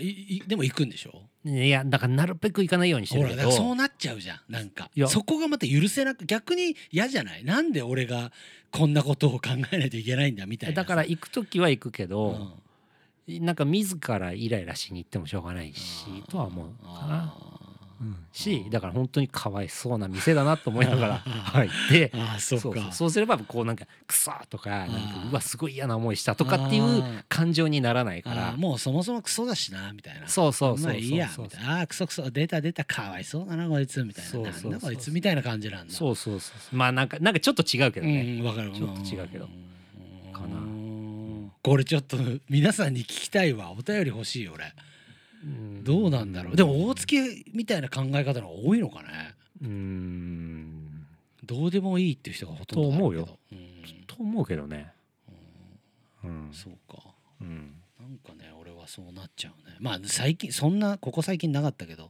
[0.47, 1.23] でも行くんでしょ？
[1.43, 3.51] いやだからなるべく行かないようにしてるけど。
[3.51, 4.89] そうなっちゃうじゃんなんか。
[5.09, 7.43] そこがまた許せなく逆に嫌じゃない？
[7.43, 8.31] なんで俺が
[8.71, 10.81] こんなことを考えないといけないんだみたいなさ。
[10.83, 12.61] だから行く時は行くけうど、
[13.27, 13.43] ん。
[13.45, 17.35] なんか自らイライラしに行ってもしょうがないしとは思うかな。
[17.99, 18.17] あうん。
[18.31, 22.39] しだから本当にかわいそうな店だなと思いながら 入ってそっか。
[22.39, 22.91] そうそう。
[22.91, 24.97] そうすればこうなんかクソとかなんか
[25.31, 28.55] うわすごい嫌な思いしたとかっていう感情にならないから。
[28.57, 30.27] もうそもそもクソだしなみたいな。
[30.27, 30.85] そうそうそうそう。
[30.87, 31.79] まあいいやそうみたいな。
[31.79, 34.31] あークソクソ出た出たかわいそうだなこいつみたいな。
[34.31, 34.71] そうそうそう。
[34.71, 35.93] なんだこいつみたいな感じなんだ。
[35.93, 36.75] そうそうそうそう。
[36.75, 38.71] まあなんかなんかちょっと違うけどね、うんわかる。
[38.71, 39.45] ちょっと違うけど。
[39.45, 40.33] うん。
[40.33, 40.57] かな。
[41.61, 42.17] これちょっと
[42.49, 43.71] 皆さんに聞きたいわ。
[43.71, 44.65] お便り欲しいよ俺。
[44.65, 44.94] うん
[45.83, 46.55] どうなんだろう。
[46.55, 49.35] でも大月みたいな考え方の方が多いのかね。
[49.61, 51.05] うーん。
[51.43, 53.25] どうでもいいっていう人がほとんどだと思うん。
[54.07, 54.91] と思うけどね。
[56.23, 56.49] うん。
[56.51, 57.03] そうか。
[57.39, 57.75] うん。
[57.99, 59.75] なんかね俺はそうなっちゃうね。
[59.79, 62.09] まあ最近そんなここ最近なかったけど。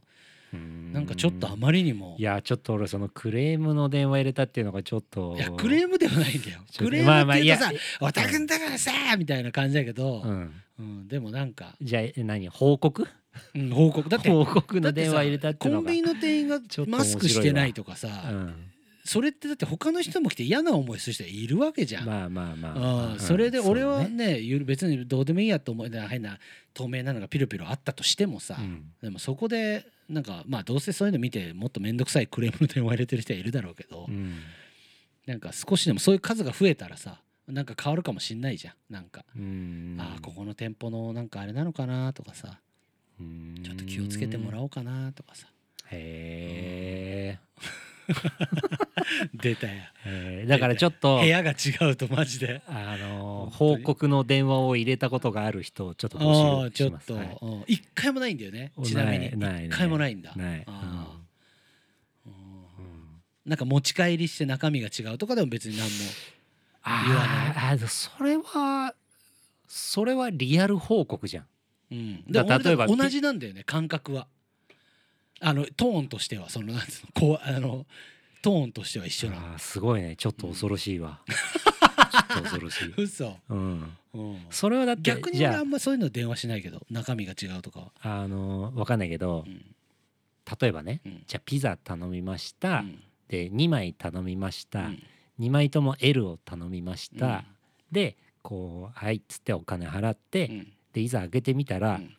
[0.52, 2.16] なんかちょっとあまりにも。
[2.18, 5.34] いやちょっと俺そのクレームの電話入れたっていうのがちょっと。
[5.36, 6.60] いやクレームではないんだよ。
[6.78, 10.22] クレームって言うとさ「おたくんだからさ」みたいな感じだけど。
[10.22, 10.62] う、ん。
[10.78, 12.48] うん、でもなんか、じゃあえ何？
[12.48, 13.08] 報告？
[13.54, 14.08] うん、報告。
[14.08, 18.54] だって報告の電話入れたってコンビニの店員がマスクしてないとかさ、うん。
[19.04, 22.06] それってだって他の人も来て嫌な思いする人いるわけじゃん。
[22.06, 26.38] まあまあまあそれで俺はね別にどうでもいいやと思いながら変な
[26.74, 28.90] 透明なのがピロピロあったとしてもさ、うん。
[29.00, 34.40] でもそこでなんかまあどうせそういうの見てもっと面倒くさいクレームの電話入れてる人はいるだろうけど、うん。
[35.24, 38.74] なんか少しでもそういう数が増えたらさなんか変わるかもしんないじゃん。
[38.92, 39.96] なんか、うん。
[40.00, 42.54] ああここの店舗のなんかあれなのかなとかさうん
[43.64, 45.46] ちょっと気をつけてもらおうかなとかさ。
[45.90, 47.38] へ
[49.34, 51.54] 出たよえだからちょっと部屋が違
[51.90, 52.62] うとマジで。
[52.66, 56.98] あの報告の電話を入れたことがある人をちょっとあ募あちょっと。
[56.98, 57.38] 集しますはい。
[57.42, 57.64] うん。
[57.66, 58.72] 一回もないんだよね。
[58.84, 59.30] ちなみに。
[59.30, 60.32] ないない一回もないんだ。
[60.36, 60.64] ない。
[60.66, 61.06] うん。
[63.44, 65.94] なんか持ち帰りして中身が違うとかでも別に何も。
[67.06, 67.74] 言わない。
[67.74, 68.94] あそれは
[69.66, 71.46] それはリアル報告じゃん
[71.90, 74.26] うん、だ例えば俺同じなんだよね感覚は。
[75.40, 77.84] あのトーンとしてはそのなんつうのこうあの
[78.42, 80.16] トーンとしては一緒なすごいね。
[80.16, 87.80] ちょっと恐ろしいわ、ちょっと恐ろしい、 嘘、うん、うん、それはだって逆に俺あんまそういうの電話しないけど中身が違うとか。
[87.80, 89.64] は、ああのわかんないけどうん。
[90.60, 91.22] 例えばねうん。
[91.26, 93.02] じゃあピザ頼みました、うん。
[93.28, 95.02] で2枚頼みました、うん。
[95.40, 97.44] 2枚とも L を頼みました、うん。
[97.90, 102.10] でこう「はい」っつってお金払って、うんでいざ開けてみたら、うん。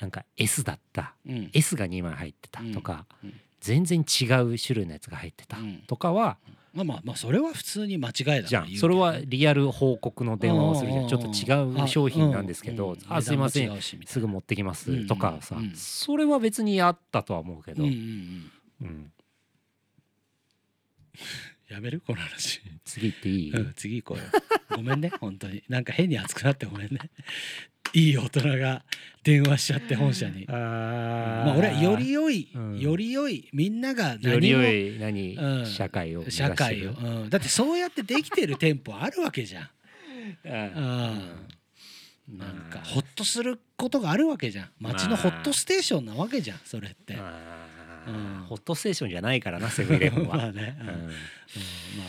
[0.00, 1.14] なんか S だった。
[1.26, 1.50] うん。
[1.52, 3.30] S が2枚入ってたとか、うん。
[3.30, 5.82] うん全然違う種類のやつが入ってたうん。
[5.86, 6.38] とかは、
[6.72, 8.70] まあまあまあそれは普通に間違いだじゃん。
[8.74, 11.08] それはリアル報告の電話をするじゃん。
[11.08, 13.82] ちょっと違う商品なんですけどうんうすいません。
[13.82, 15.58] すぐ持ってきますとかさ。
[15.74, 17.84] それは別にあったとは思うけど。
[21.68, 23.52] やめるこの話、次行っていい？
[23.52, 24.24] うん、次行こうよ。
[24.74, 25.62] ごめんね本当に。
[25.68, 26.98] なんか変に熱くなってごめんね
[27.92, 28.82] いい大人が
[29.22, 30.46] 電話しちゃって本社に。
[30.48, 30.52] あ
[31.46, 32.78] まあ俺はより良い、うん。
[32.78, 35.66] より良いみんなが何もより良い何、うん。
[35.66, 36.94] 社会を社会を、う
[37.26, 39.68] ん、だってそうやってできてる店舗あるわけじゃん、
[40.44, 40.52] うん
[42.32, 44.70] うん、なんかほっとすることがあるわけじゃん。
[44.80, 48.44] 街のホットステーションなわけじゃんそれって、うん。
[48.48, 50.88] ホットステーションじゃないからなセブンイレブンは、 まあね、うん。
[50.88, 50.94] うん。
[50.94, 51.12] うんまあ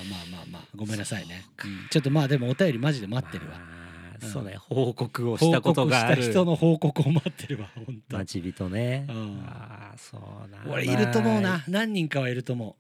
[0.10, 0.62] まあまあまあ。
[0.76, 3.81] ごめんなさいね、うんちょっとまあでもお便りマジで待ってるわ、まあ
[4.22, 6.16] うんそうね報告をしたことがある。
[6.16, 9.44] 報告した人の報告を待ってるわ本当、待ち人ね、うん。
[9.46, 11.64] ああそうな俺いると思うまな。
[11.68, 12.76] 何人かはいると思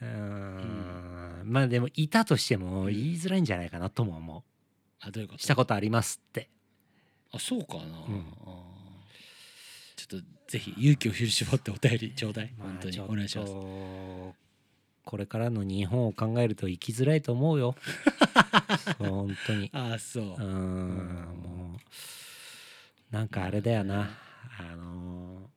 [0.00, 1.42] あうーん。
[1.44, 4.42] まあでもいたとしても言いづらいんじゃないかなとも思う。
[5.00, 5.36] あどういうこと？
[5.38, 6.48] うしたことありますって。
[7.32, 7.86] あそうかな、ん。
[7.86, 8.10] あー。
[9.96, 13.52] ちょっとぜひ勇気を振り絞ってお便りちょうだい本当にまあお願いします。
[15.02, 17.74] これからの日本を考えると生きづらいと思うよ
[18.98, 19.70] 本当に。
[19.72, 20.24] ああそう。
[20.24, 21.78] うーんも
[23.12, 24.10] うなんかあれだよな。
[24.58, 25.50] あの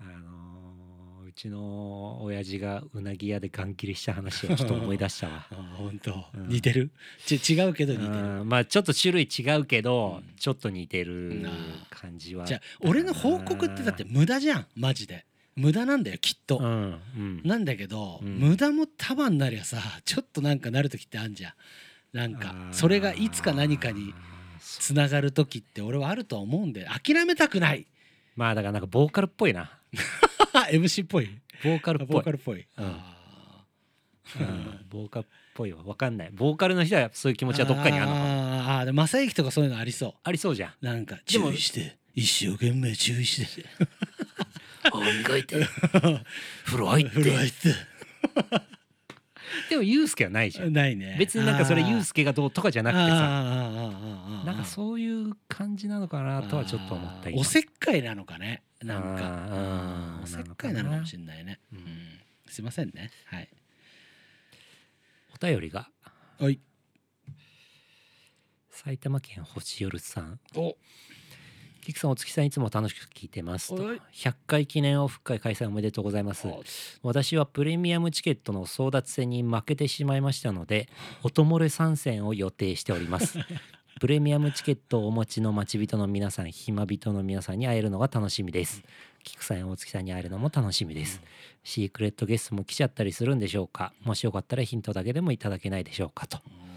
[0.00, 0.34] ーあのー
[1.26, 5.46] うちの親父がうなぎ屋でガン切りした話をちょっと思い出したわ。
[5.50, 6.48] あ本当、うん。
[6.48, 6.92] 似てる？
[7.26, 8.10] ち違うけど似てる。
[8.40, 10.34] うんまあちょっと種類違うけど、うん。
[10.36, 11.44] ちょっと似てる
[11.90, 12.46] 感じは。
[12.46, 17.42] じゃあ俺の報告ってだって無駄じゃんマジで無駄なんだよきっと、うんうん。
[17.44, 18.38] なんだけど、うん。
[18.38, 21.52] 無駄も束になりゃさちょっとなんかなる時ってあんじゃん。
[22.16, 24.14] なんかそれがいつか何かに
[24.60, 27.86] つながる時って俺はあると思うんで諦めたくない。
[28.36, 29.70] まあだからなんかボーカルっぽいな。
[30.72, 31.28] MC っぽい。
[31.62, 32.14] ボーカルっぽい。
[32.14, 32.96] ボーカルっぽい、うん。
[34.90, 36.30] ボーカルっぽいわわかんない。
[36.32, 40.70] ボーカルの人はそういう気ー持ちはどっかにあるのかなあーあーでも正行とかそういうのありそありそうじゃん。
[40.82, 43.64] うなんか注意して一生懸命注意して
[44.92, 45.66] 磨いて。
[46.64, 47.74] 風呂入っ風呂入って。
[49.68, 50.72] でもユうスケはないじゃん。
[50.72, 51.16] ないね。
[51.18, 53.16] 別になんかそれユうススケがどうとかじゃなくてさ。
[53.16, 58.62] ななんかそういう感じなのかなとはちょっと思った今おせっかいなのかね。
[58.82, 60.20] なんか。
[60.22, 61.82] おせっかいなのかもしれないね、ううん。
[61.82, 61.86] ん、
[62.48, 63.10] すいませんね。
[63.26, 63.48] はい。
[65.34, 65.88] お便りが。
[66.40, 66.60] おい。
[68.70, 70.40] 埼玉県星夜さん。
[70.56, 70.76] お
[71.84, 73.84] キクさんお月さんいつも楽しく聞いてますと。
[73.84, 74.00] はい。
[74.14, 76.48] 100回記念オフ会開催おめでとうございます。
[77.02, 80.88] 私はプレミアムチケットの争奪戦に負けてしまいましたので
[81.22, 83.38] 音漏れ参戦を予定しております。
[84.00, 88.82] プレミアムチケットをお持ちの待ち人の皆さん暇人の皆さんに会えるのが楽しみです。
[89.22, 91.20] キクさんや大月さんに会えるのも楽しみです。
[91.62, 93.92] シークレットゲストも来ちゃったりするんでしょうか？
[94.02, 96.38] もしよかったらヒントだけでもいただけないでしょうかと。
[96.38, 96.73] おーなるほど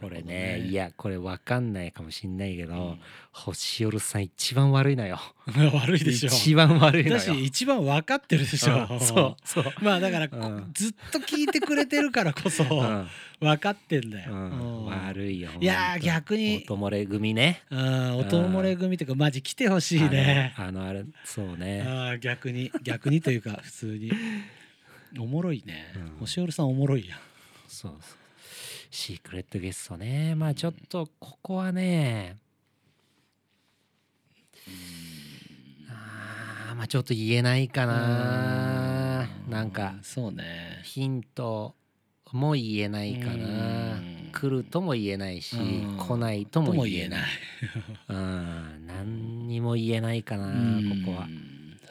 [0.00, 3.00] これねいやこれわかんないかもしんないけど、うん。
[3.32, 5.18] 星夜さん一番悪いのよ。
[5.74, 6.28] 悪いでしょ。
[6.28, 7.16] 一番悪いのよ。
[7.16, 8.86] だし一番分かってるでしょ。
[8.90, 9.64] うんそうそう。
[9.80, 10.70] まあだから、うん。
[10.74, 13.08] ずっと聞いてくれてるからこそうん。
[13.40, 14.50] 分かってんだよ、うん。
[14.50, 14.86] うん。
[14.86, 16.64] 悪いよいや逆に。
[16.68, 17.62] 音漏れ組ね。
[17.70, 20.54] あ音漏れ組とかマジ来てほしいね。
[20.56, 21.82] あのあれそうね。
[21.86, 24.12] あー逆に逆にというか普通に。
[25.18, 26.16] おもろいね、うん。
[26.20, 27.18] 星折さんおもろいやん。
[27.68, 28.17] そうそう
[28.90, 30.34] シークレットゲストね。
[30.34, 32.36] まあちょっとここはね
[35.88, 39.28] あーまあちょっと言えないかな。
[39.46, 39.52] うん。
[39.52, 40.80] なんかそうね。
[40.84, 41.74] ヒント
[42.32, 43.34] も言えないかな。
[43.34, 44.30] うん。
[44.32, 45.96] 来るとも言えないしうん。
[45.98, 47.20] 来ないとも言えない。
[47.20, 47.24] い。
[48.08, 48.86] うん。
[48.86, 51.02] 何にも言えないかなうん。
[51.04, 51.28] ここは。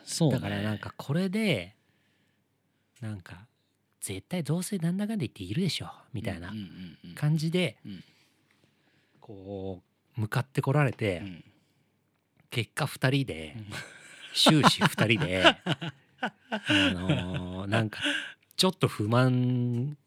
[0.03, 1.75] そう、ね、だからなんかこれで
[3.01, 3.45] なんか
[4.15, 6.53] 絶対どうせなんだかんだ言っているでしょみたいな
[7.15, 8.03] 感じでうん。
[9.19, 9.81] こ
[10.17, 11.43] う向かってこられてうん。
[12.49, 13.65] 結果2人でうん。
[14.33, 15.43] 終始2人で
[16.21, 16.31] あ
[16.93, 17.99] のーなんか
[18.55, 19.97] ちょっと不満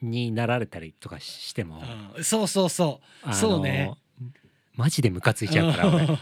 [0.00, 1.82] になられたりとかしても
[2.16, 2.24] うん。
[2.24, 3.06] そうそうそう。
[3.22, 3.92] あのーそうね
[4.74, 6.06] マジでムカついちゃうから俺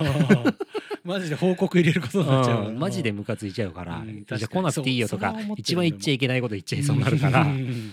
[1.08, 2.66] マジで報告入れることになっちゃう。
[2.66, 2.78] うん。
[2.78, 4.26] マジでムカついちゃうから、うん。
[4.26, 7.92] じゃあ来なくていいよとか一番言っちゃいけないこと言っちゃいそうになるから、うん。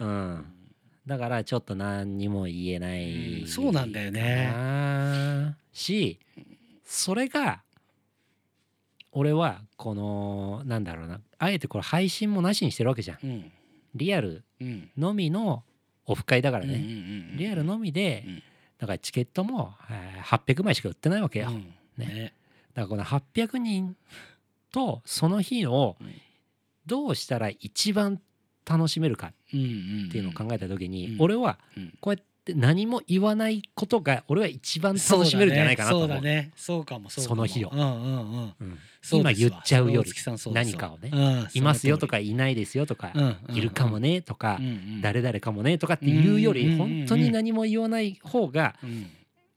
[0.00, 0.44] うん、
[1.06, 4.20] だからちょっと何にも言えない、うんそうなんだよね。
[4.20, 6.18] ねし
[6.84, 7.62] それが
[9.12, 11.20] 俺はこのなんだろうな。
[11.38, 13.18] あえてこれ配信もなしにしてるわけじゃん。
[13.22, 13.52] うん。
[13.94, 14.90] リアルうん。
[14.98, 15.62] のみの
[16.06, 18.42] オフ会だからね、うんリアルのみで、うん。
[18.78, 21.52] だからチケットも、えー800枚しか売ってないわけよ、
[21.96, 22.34] ね
[22.78, 23.96] だからこの800人
[24.72, 26.14] とその日をうん
[26.86, 28.18] どうしたら一番
[28.64, 31.92] 楽しめるかっていうのを考えた時に、うん俺はうん。
[32.00, 36.08] こうやって何も言わないことが俺は一番楽しめるんじゃないかなと思う。
[36.08, 36.50] そうだね。
[36.56, 37.34] そうかもそうかも。
[37.34, 37.72] その日を。
[39.12, 40.10] 今言っちゃうより
[40.52, 41.10] 何かをね。
[41.12, 41.48] うん。
[41.52, 43.12] いますよとかそいないですよとか、
[43.50, 44.58] いるかもねとか、
[45.02, 49.10] 誰々かもねとかっていうより、本当に何も言わない方がうん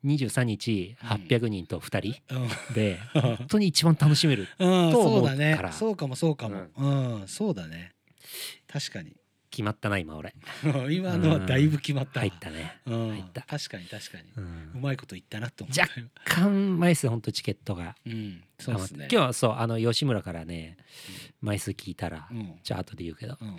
[0.06, 2.74] 23日うん800人と2人うん。
[2.74, 5.56] で本当に一番楽しめる うん、と思そううだね。
[5.56, 6.68] からそうかもそうかも。
[6.78, 7.94] うん、そうだね。
[8.68, 9.16] 確かに。
[9.52, 10.34] 決まったな今俺。
[10.92, 12.26] 今のはだいぶ決まったわ。
[12.26, 13.10] 入ったね、うん。
[13.12, 13.42] 入った。
[13.42, 14.24] 確かに確かに。
[14.38, 19.08] う、うんまいこと言ったなと思った若干枚数本当チケットがうんそうですね。
[19.12, 20.78] 今日はそうあの吉村からね
[21.42, 22.60] 枚数聞いたら、うん。
[22.64, 23.38] じゃあ後で言うけど。
[23.42, 23.58] うん。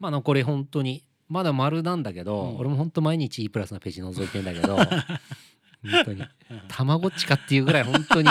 [0.00, 2.56] まあ残り本当にまだ丸なんだけど、うん。
[2.58, 4.76] 俺も本当毎日 E プラスのページ覗いてんだけど
[5.84, 6.24] 本当に。
[6.68, 8.28] たまごっちかっていうぐらい本当に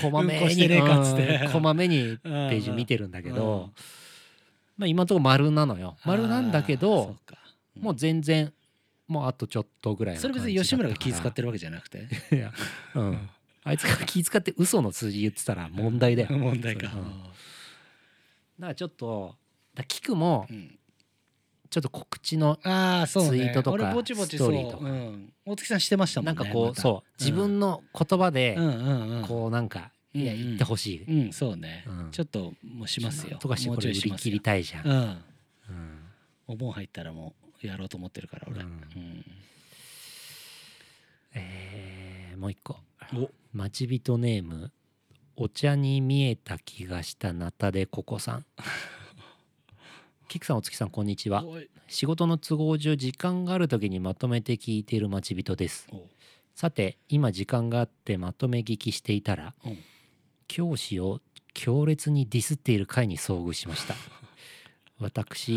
[0.00, 1.40] こまめうんこしてにねえかっつって。
[1.44, 3.70] うんこまめにページ見てるんだけど、
[4.76, 5.96] まあ、今のところ丸なのよ。
[6.04, 7.36] 丸なんだけあーどそうか
[7.78, 8.52] もう全然
[9.08, 12.08] もうあとちょっとぐらいのそれ別に吉村が気遣っててるわけじゃなくて。
[12.32, 12.52] いや
[12.94, 13.28] うん。
[13.64, 16.28] あいつが気遣って嘘の数字言ってたら問題だよ。
[16.36, 16.86] 問題か。
[16.88, 16.98] だか
[18.58, 19.36] らちょっと
[19.74, 20.78] だキクもうん
[21.72, 24.84] ちょっと告知のツイートとか俺ぼちぼちストーリーとか。
[24.84, 25.32] うん。
[25.46, 27.10] 大月さんしてましたもんねなんかこうそう。
[27.18, 28.58] 自分の言葉で
[29.26, 31.84] こうなんかいや言ってほしいうんそうね。
[31.88, 32.10] うん。
[32.10, 33.38] ちょっともうしますよ。
[33.38, 35.24] とかしてこれ売り切りたいじゃん。
[36.46, 37.32] お盆入ったらも
[37.64, 38.60] うやろうと思ってるから俺。
[41.34, 42.76] えーもう一個。
[43.14, 43.30] お。
[43.54, 44.72] 待ち人ネーム
[45.36, 48.44] お茶に見えた気がしたナタデココさん
[50.32, 51.44] キクさんお月さんこんにちは。
[51.88, 55.86] 仕事の都合上時間がある時にまとめて聞いている待ち人です。
[55.92, 56.06] お
[56.54, 59.78] さて今時間があってまとめ聞きしていたらうん。
[60.48, 61.20] 教師を
[61.52, 63.94] 強烈にディスっている回に遭遇しました。
[64.98, 65.56] 私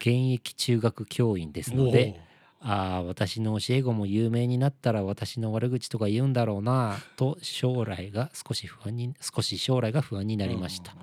[0.00, 2.20] 現役中学教員ですので
[2.58, 10.96] ああ私の教え子も有名になったら私の悪口とか言うんだろうなと将来が少し不安に少し将来が不安になりました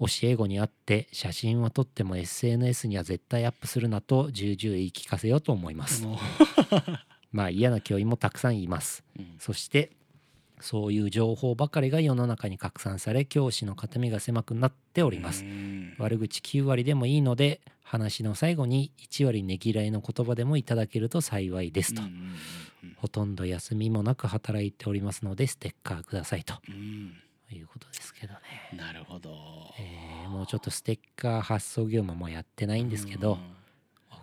[0.00, 6.04] 教え子に会って写真は撮っても SNS には絶対アップするなと重々言い聞かせようと思います。
[6.04, 6.18] も。
[7.32, 9.04] まあ嫌な教員もたくさんいます。
[9.18, 9.34] ううん。
[9.38, 9.90] そして
[10.60, 15.44] そういう情報ばかりが世の中に拡散され教師の肩身が狭くなっております。
[15.44, 15.94] うん。
[15.98, 22.02] 悪口9割でもいいので話の最後に1割ねぎらいの言葉でもいただけると幸いですと、
[22.96, 26.54] ほとんど休みもなく働いておりますのでステッカーくださいと。
[26.68, 27.12] うん
[27.54, 28.40] いうことですけどね、
[28.72, 29.30] うんなるほど。
[29.78, 33.38] えーもうちょっとステッカー発送業務もやってないんですけど、うん。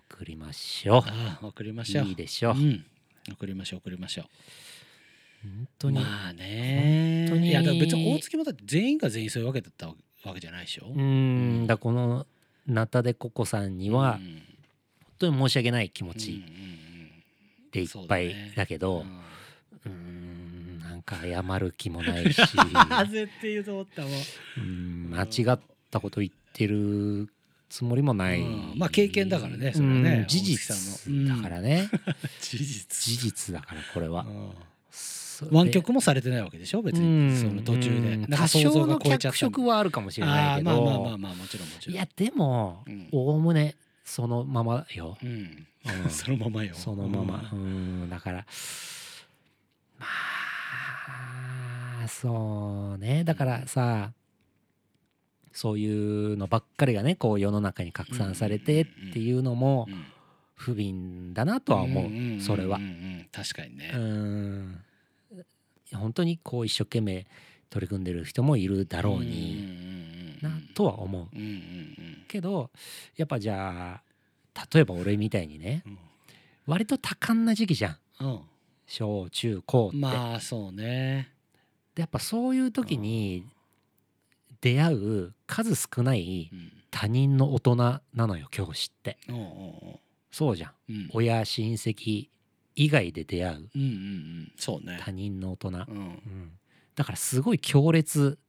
[0.10, 2.06] 送りましょああ送りましょう。
[2.06, 2.86] ういいでしょう、うん。
[3.30, 4.24] 送りましょう送りましょ
[5.44, 7.26] 本当に、うまあね。
[7.30, 7.50] 本当に。
[7.50, 10.86] いや別に大月もだって全員が全員そういうわけだったわけじゃないでしょ。
[10.88, 11.68] うーん。
[11.68, 12.26] だこの
[12.66, 14.42] ナタデココさんにはうん。
[15.20, 16.44] 本当に申し訳ない気持ち
[17.72, 19.20] でいっぱいだけど、うん
[21.08, 22.36] か謝る気もないし。
[22.36, 24.12] 絶対言うと思ったもん。
[24.58, 25.10] うん。
[25.12, 27.30] 間違ったこと言ってる
[27.70, 28.74] つもりもない、うん。
[28.76, 30.18] まあ経験だからねそれはね。
[30.22, 30.28] うん。
[30.28, 30.76] 事実
[31.28, 31.90] だからね、
[32.42, 33.04] 事実。
[33.04, 34.26] 事実だからこれは、
[35.52, 37.30] 湾曲もされてないわけでしょ別うん。
[37.30, 38.28] にその途中で。
[38.36, 40.72] 多少の脚色はあるかもしれないあけど。
[40.72, 41.96] ーまあまあまあまあもちろんもちろん。
[41.96, 43.08] いやでもうん。
[43.12, 45.30] おおむねそのままよ、うん。
[46.04, 46.10] うん。
[46.12, 46.74] そのままよ。
[46.74, 47.50] そのまま。
[47.52, 48.10] うん。
[48.10, 48.46] だから
[50.00, 50.27] まあ
[52.08, 53.24] そうね。
[53.24, 54.12] だからさ
[55.52, 60.06] そういうのばっかりがねこう世の中に拡散されてっていうのもうん
[60.58, 62.80] 不憫だなとは思う、それは。
[63.32, 63.92] 確かにね。
[63.94, 64.84] うん。
[65.94, 67.28] 本当にこう一生懸命
[67.70, 71.28] 取り組んでる人もいるだろうにになとは思う。
[72.28, 72.72] けど
[73.16, 74.02] やっぱじゃ
[74.56, 75.98] あ例えば俺みたいにねうん。
[76.66, 77.98] 割と多感な時期じゃん
[78.88, 81.32] 小中高って、まあそうね。
[81.94, 83.46] でやっぱそういう時に
[84.62, 86.72] 出会う数少ないうん。
[86.90, 89.18] 他人の大人なのよ教師って。
[90.32, 90.72] そうじゃん。
[90.90, 91.10] ううん。
[91.14, 92.30] 親親戚
[92.76, 96.52] 以外で出会ううんうんうんそうね他人の大人、うんうん
[96.96, 98.40] だからすごい強烈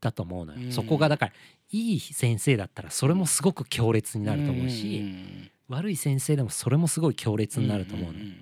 [0.00, 1.32] だと思うのよ、うんそこがだから
[1.70, 8.34] いい先生だったらそれもすごく強烈になると思うし、ん悪い先生でもそれもすごい強烈になると思うの、んん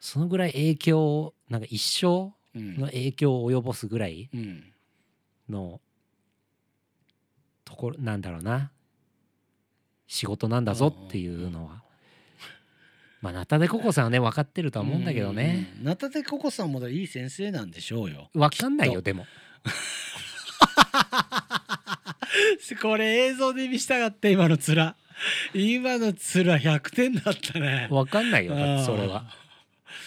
[0.00, 2.76] そのぐらい影響をなんか一生うん。
[2.76, 4.64] の影響を及ぼすぐらいうん。
[5.48, 5.80] の
[7.64, 8.70] ところなんだろうな。
[10.06, 11.82] 仕事なんだぞっていうのは。
[13.20, 15.72] まあナタデココさんはね分かってるとは思うんだけどね。
[15.78, 15.84] うん。
[15.84, 18.30] ナタデココさんもいい先生なんでしょうよ。
[18.34, 19.26] 分かんないよでも。
[22.82, 24.94] これ映像で見したかった今の面。
[25.54, 27.88] 今の面100点だったね。
[27.90, 29.24] わかんないよそれは。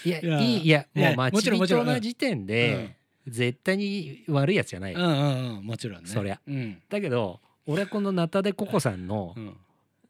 [0.06, 2.96] いやいやいいいやもう待ち人な時点で
[3.28, 6.10] 絶対に悪いやつじゃない、うんうんうんもちろんね。
[6.10, 6.40] そりゃ。
[6.48, 6.82] うん。
[6.90, 9.58] だけど俺はこのナタデココさんのうん。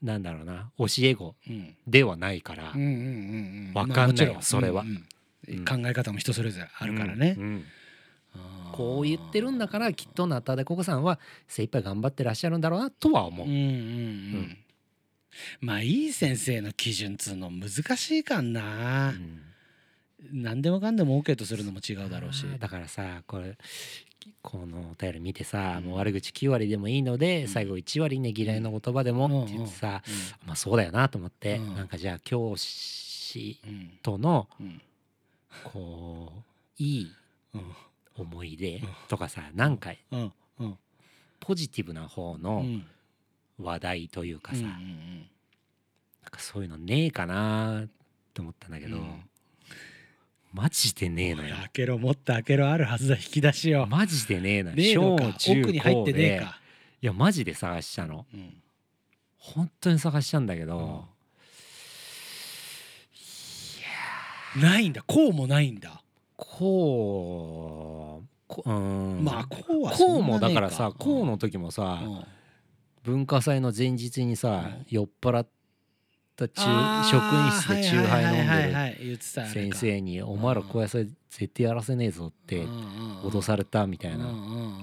[0.01, 1.75] なんだろうな教え子うん。
[1.85, 2.93] ではないから、うんうんうん
[3.69, 3.73] うん。
[3.75, 4.83] わかんないよそれは。
[4.83, 4.89] うん
[5.47, 5.57] うん。
[5.59, 5.65] うん。
[5.65, 7.35] 考え方も人それぞれあるからね。
[7.37, 7.65] うんうん。
[8.71, 13.47] こう言ってるんだからきっとナタデココさんは精一杯頑張ってらっしゃるんだろうなとは思う。
[13.47, 13.59] うんうん。
[13.59, 14.57] うん。
[15.59, 19.09] まあいい先生の基準っつうの難しいかんな。
[19.09, 19.41] うん
[20.31, 22.45] 何でもかんでも OK とするのも違うだろうし。
[22.59, 23.57] だからさこれ
[24.43, 25.85] このお便り見てさ、うん。
[25.85, 27.47] もう悪口9割でもいいので、うん。
[27.47, 30.03] 最後1割ね嫌いな言葉でもって言ってさ、
[30.45, 31.75] まあそうだよなと思って、うん。
[31.75, 33.89] なんかじゃあ教師うんうん。
[34.03, 34.81] とのうん。
[35.63, 36.41] こう
[36.81, 37.11] いい
[37.55, 37.61] うん
[38.17, 38.87] 思い出うん。
[39.07, 40.31] とかさなんかうん。
[40.59, 40.77] うん。
[41.39, 42.85] ポジティブな方うのん。
[43.59, 45.25] 話題というかさ、うんうん
[46.23, 47.83] なんかそういうのねえかな
[48.35, 49.23] と思ったんだけど、うん
[50.53, 51.55] マジでねえのよ。
[51.55, 53.15] 開けろもっと開けろあるはずだ。
[53.15, 54.75] 引き出しよマジでねえのよ。
[54.75, 56.59] ねえのか奥に入ってねえか。
[57.01, 58.25] いやマジで探したの。
[58.33, 58.61] うん。
[59.37, 61.05] 本当に探したんだけど、
[64.55, 64.61] うん。
[64.61, 65.03] ないんだ。
[65.07, 66.03] こうもないんだ。
[66.35, 69.23] こうこうん。
[69.23, 72.03] まあこうはこうんもだからさこうのと時もさ、
[73.03, 74.85] 文化祭の前日にさ、うん。
[74.89, 75.47] 酔っ払っ
[76.47, 78.29] た中職員室でチューハイ飲
[78.93, 82.65] んでる先生に「お前らこうやって絶対やらせねえぞ」って
[83.23, 84.25] 脅されたみたいな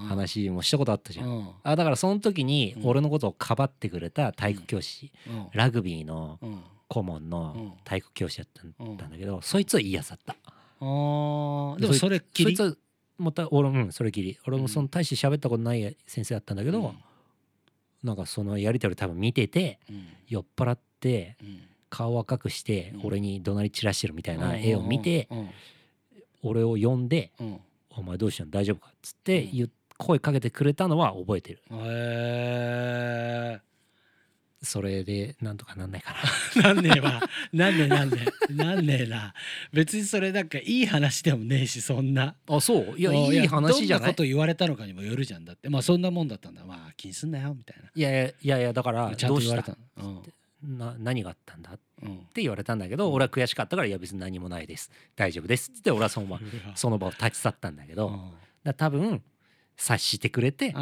[0.08, 1.54] 話もしたことあったじゃん。
[1.62, 2.86] あだからその時にうん。
[2.86, 5.12] 俺のことをかばってくれた体育教師、
[5.52, 6.60] ラグビーのうん。
[6.88, 7.30] 顧問うん。
[7.30, 10.32] の体育教師だったんうんだけど、そいつはいいやつだった。
[10.32, 10.36] で
[10.80, 12.56] もそれっきり？
[12.56, 12.76] そいつは
[13.18, 14.38] また俺うんそれきり。
[14.46, 16.94] 俺もその大して喋ったことない先生だったんだけど、
[18.02, 20.06] なんかそのやり取り多分見ててうん。
[20.28, 21.60] 酔っ払ってうん。
[21.90, 23.06] 顔赤くしてうん。
[23.06, 25.50] 俺に怒鳴り散らしてるみたいな絵を見てうん
[26.42, 29.48] 俺を呼んでうん「お前どうしたの大丈夫か?」っつって
[29.96, 31.62] 声かけてくれたのは覚えてる。
[31.72, 33.60] へ
[34.62, 36.14] それでなんとかなんないか
[36.56, 37.20] え なんねえわ。
[37.52, 38.16] なんねえなんね
[38.50, 38.52] え。
[38.52, 39.32] なんねえな。
[39.72, 42.36] 別にそれなんかいい話でもねえしそんな。
[42.48, 42.98] なあそう？
[42.98, 43.16] いやうん。
[43.16, 44.00] いい話じゃない？
[44.00, 45.68] どんなこと言われたのかにもよるじゃんだって。
[45.68, 49.76] まあそんなもんだったんだまあ気にすんなよみたいいやいやいやいやだからなちゃんと言われた。
[49.96, 50.24] の
[50.62, 51.72] な何があったんだ？
[51.74, 52.08] っうん。
[52.08, 54.90] うんて言われたんだけど俺は悔しかったから「いや別に何もないです。
[55.14, 56.40] 大丈夫です」って俺はその場
[56.74, 58.30] その場を立ち去ったんだけど、うん。
[58.64, 59.22] ら多分
[59.80, 60.72] 察してくれて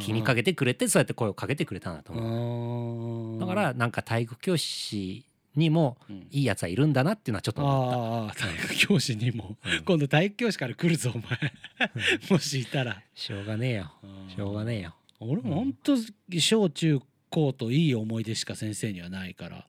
[0.00, 2.18] 気にかけてくれてそうやって声をかけてくれたんだとう。
[2.18, 5.26] 思うだからなんか体育教師
[5.56, 6.26] にもうん。
[6.30, 8.44] いいやつはいるんだなっていうのはちょっと思った。
[8.44, 9.56] ああ体育教師にも。
[9.64, 9.84] うん。
[9.84, 11.90] 今度体育教師から来るぞお前。
[12.30, 13.02] もしいたら。
[13.14, 13.92] しょうがねえよ。
[14.36, 14.94] しょうがねえよ。
[15.18, 15.96] 俺も本当
[16.38, 17.00] 小中
[17.30, 19.66] 高といい思い出しか先生にはないから。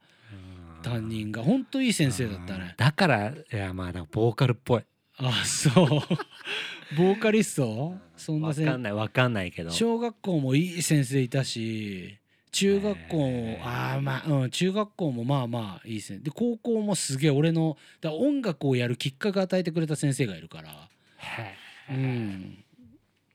[0.84, 1.42] 担任が。
[1.42, 2.62] 本当いい先生だったうん。
[2.62, 4.84] ねだからいやまあボーカルっぽい
[5.18, 5.74] あそう。
[6.95, 7.95] ボーカリスト？
[8.15, 9.72] そんなわ先かんないわかんないけど。
[9.72, 12.18] 小学校もいい先生いたし
[12.51, 16.24] 中学校もああまあうん中学校もまあまあいい先生。
[16.24, 20.89] で高校もすげえ俺のだ音楽をやるきっかけを与えてくれた先生がいるから。
[21.18, 21.55] へ
[21.89, 22.63] うん。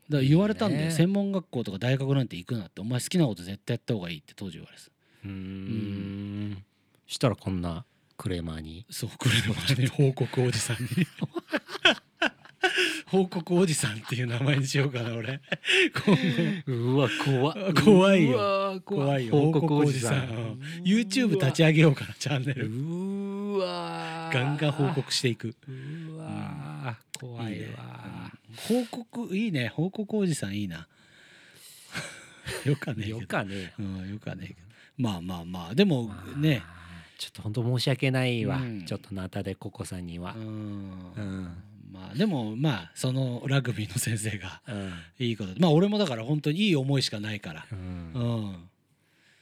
[0.09, 0.85] だから言われたんだよ。
[0.87, 0.91] ね。
[0.91, 2.81] 専門学校とか大学なんて行くなって。
[2.81, 4.91] お前好きなこと絶対やった方がいいって当時言われてた。
[5.25, 6.65] えうーん。
[7.07, 7.85] したらこんな
[8.17, 8.87] クレーマーに。
[8.91, 9.87] そうくれる前に。
[9.89, 10.89] 報告おじさんに。
[13.07, 15.41] 報告おじさんっていう名前にしようかな俺。
[16.67, 17.75] うわ怖っ。
[17.75, 18.81] 怖いよ。
[18.85, 19.33] 怖いよ。
[19.33, 20.21] 報告おじさん。
[20.21, 20.59] 報告おじさん。
[20.83, 22.71] YouTube 立ち上げようかなチャンネル。
[22.71, 25.55] うわガンガン報告していく。
[25.69, 27.75] うわ怖いいいね。
[27.77, 29.69] わ報告いいね。
[29.69, 30.89] 報告おじさんいいな。
[32.65, 33.21] よかねえけど。
[33.21, 34.61] よかねうんよかねえけど。
[34.97, 35.75] まあまあまあ。
[35.75, 36.39] でもまあ。
[36.39, 36.63] ね
[37.23, 38.85] ちょっと本当申し訳ないわ、うん。
[38.85, 40.35] ちょっとナタデココさんには。
[40.37, 40.43] う、ん。
[40.43, 41.57] うん。
[41.93, 44.93] まあでもまあそのラグビーの先生がうん。
[45.21, 45.51] いいこと。
[45.61, 47.67] まあ俺もだから本当にいい思いしかないから。
[47.71, 48.13] ううん。
[48.51, 48.69] ん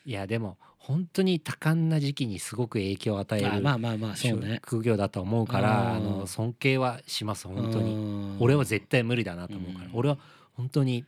[0.05, 4.61] いやでも本当に多感な時期にすごく影響を与えるあまあまあまあそうね。
[4.65, 5.97] 職業だと思うから、うん。
[5.97, 9.91] あの尊敬はします本当に、に俺は絶対無理だなと思うから、うん。
[9.95, 10.19] 俺は
[10.53, 11.07] 本当に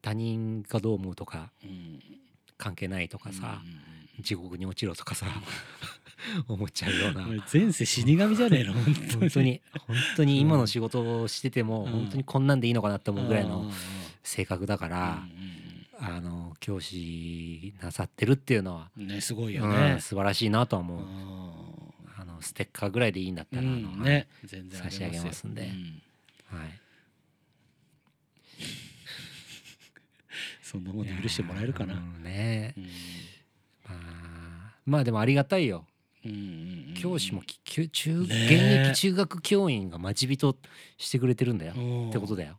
[0.00, 2.00] 他人がどう思うとかうん。
[2.58, 3.60] 関係ないとかさ、
[4.20, 5.26] 地獄に落ちろとかさ
[6.48, 7.24] 思っちゃうような。
[7.26, 8.72] うん前世死神じゃねえの？
[9.18, 9.60] 本当に。
[9.86, 10.40] 本当に。
[10.40, 11.92] 今の仕事をしててもうん。
[11.92, 13.72] 本当にこんなんでいいのかなって思うぐらいのうん。
[14.22, 15.24] 性格だから
[16.00, 21.00] うんあの教師なさってるっていうのは、うんねすごいようんね素晴らしいなとはう思う。
[21.00, 22.20] ん。
[22.20, 25.62] あのステッカーぐらいでいいんだったら、ね全然差し上げますんで。
[25.62, 26.02] うん。
[26.58, 26.68] はい、
[30.62, 32.74] そんなもんで許してもらえるかな、うんね。
[32.76, 32.84] うん。
[32.84, 32.90] ま
[33.90, 35.86] あまあでもありがたいよ
[36.94, 40.56] 教師もききゅ中現役中学教員が待ち人
[40.96, 41.74] してくれてるんだよ。
[41.76, 42.08] うん。
[42.10, 42.58] ってことだよ。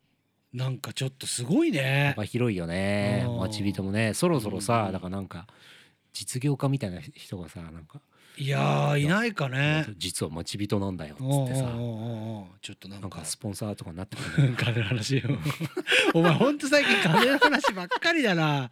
[0.53, 2.13] なんかちょっとすごいね。
[2.15, 3.25] 幅広いよね。
[3.27, 3.37] うん。
[3.39, 4.13] 待ち人もね。
[4.13, 5.47] そろそろうんさだからなんか
[6.11, 8.01] 実業家みたいな人がさなんか。
[8.35, 9.85] いやーいないかね。
[9.97, 11.65] 実は待ち人なんだよっつってさ
[12.61, 15.23] ちょっとなんかなんかスポンサーとかになってくる金の話よ
[16.13, 18.69] お前ほんと最近金の話ばっかりだな。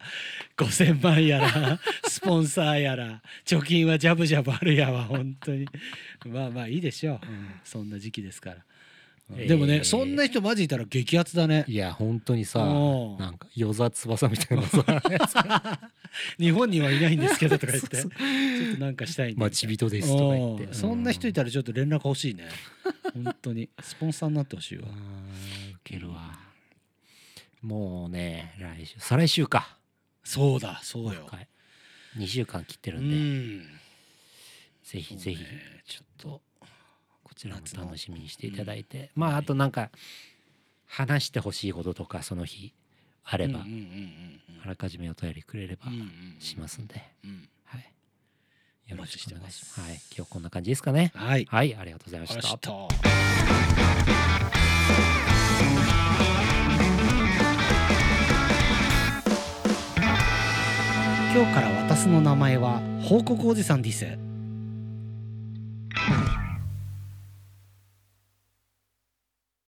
[0.56, 5.66] 5,000万やらスポンサーやら貯金はジャブジャブあるやわ本当に。
[6.26, 7.60] まあまあいいでしょう、うん。
[7.64, 8.56] そんな時期ですから、
[9.36, 11.64] でもねそんな人マジいたら激アツだね。
[11.68, 15.80] いや本当にさおうなんか与沢翼みたいなさ。
[16.38, 17.96] 日本にはいないんですけどとか言って。
[17.96, 19.40] そうちょっとなんかしたいんで。
[19.40, 20.74] 待ち人ですとか言って。
[20.74, 22.48] そんな人いたたらちょっと連絡欲しいね。
[23.14, 23.68] 本当に。
[23.80, 24.88] スポンサーになってほしいわ。
[24.88, 26.38] ウケるわ。
[27.60, 29.78] もうね来週再来週か。
[30.24, 31.26] そうだそうよ。
[31.30, 31.48] はい。
[32.16, 33.16] 2週間切ってるうんで。
[33.16, 33.80] ん。
[34.84, 35.44] ぜひぜひ。
[35.86, 36.11] ちょっと
[37.32, 39.10] こちらも楽しみにしていただいて。
[39.14, 39.90] まああとなんか
[40.86, 42.74] 話してほしいこととかその日
[43.24, 46.36] あればうんうんうんうんあらかじめお便りくれればうんうんうん。
[46.38, 47.02] しますんで。
[47.24, 47.48] うん。
[47.64, 47.90] はい。
[48.88, 49.80] よろしくお願いします。
[49.80, 49.98] はい。
[50.14, 51.10] 今日こんな感じですかね。
[51.14, 51.46] はい。
[51.46, 51.74] はい。
[51.74, 53.12] ありがとうございましありがとうたございました。
[61.34, 64.04] 今日から私の名前は報告おじさんです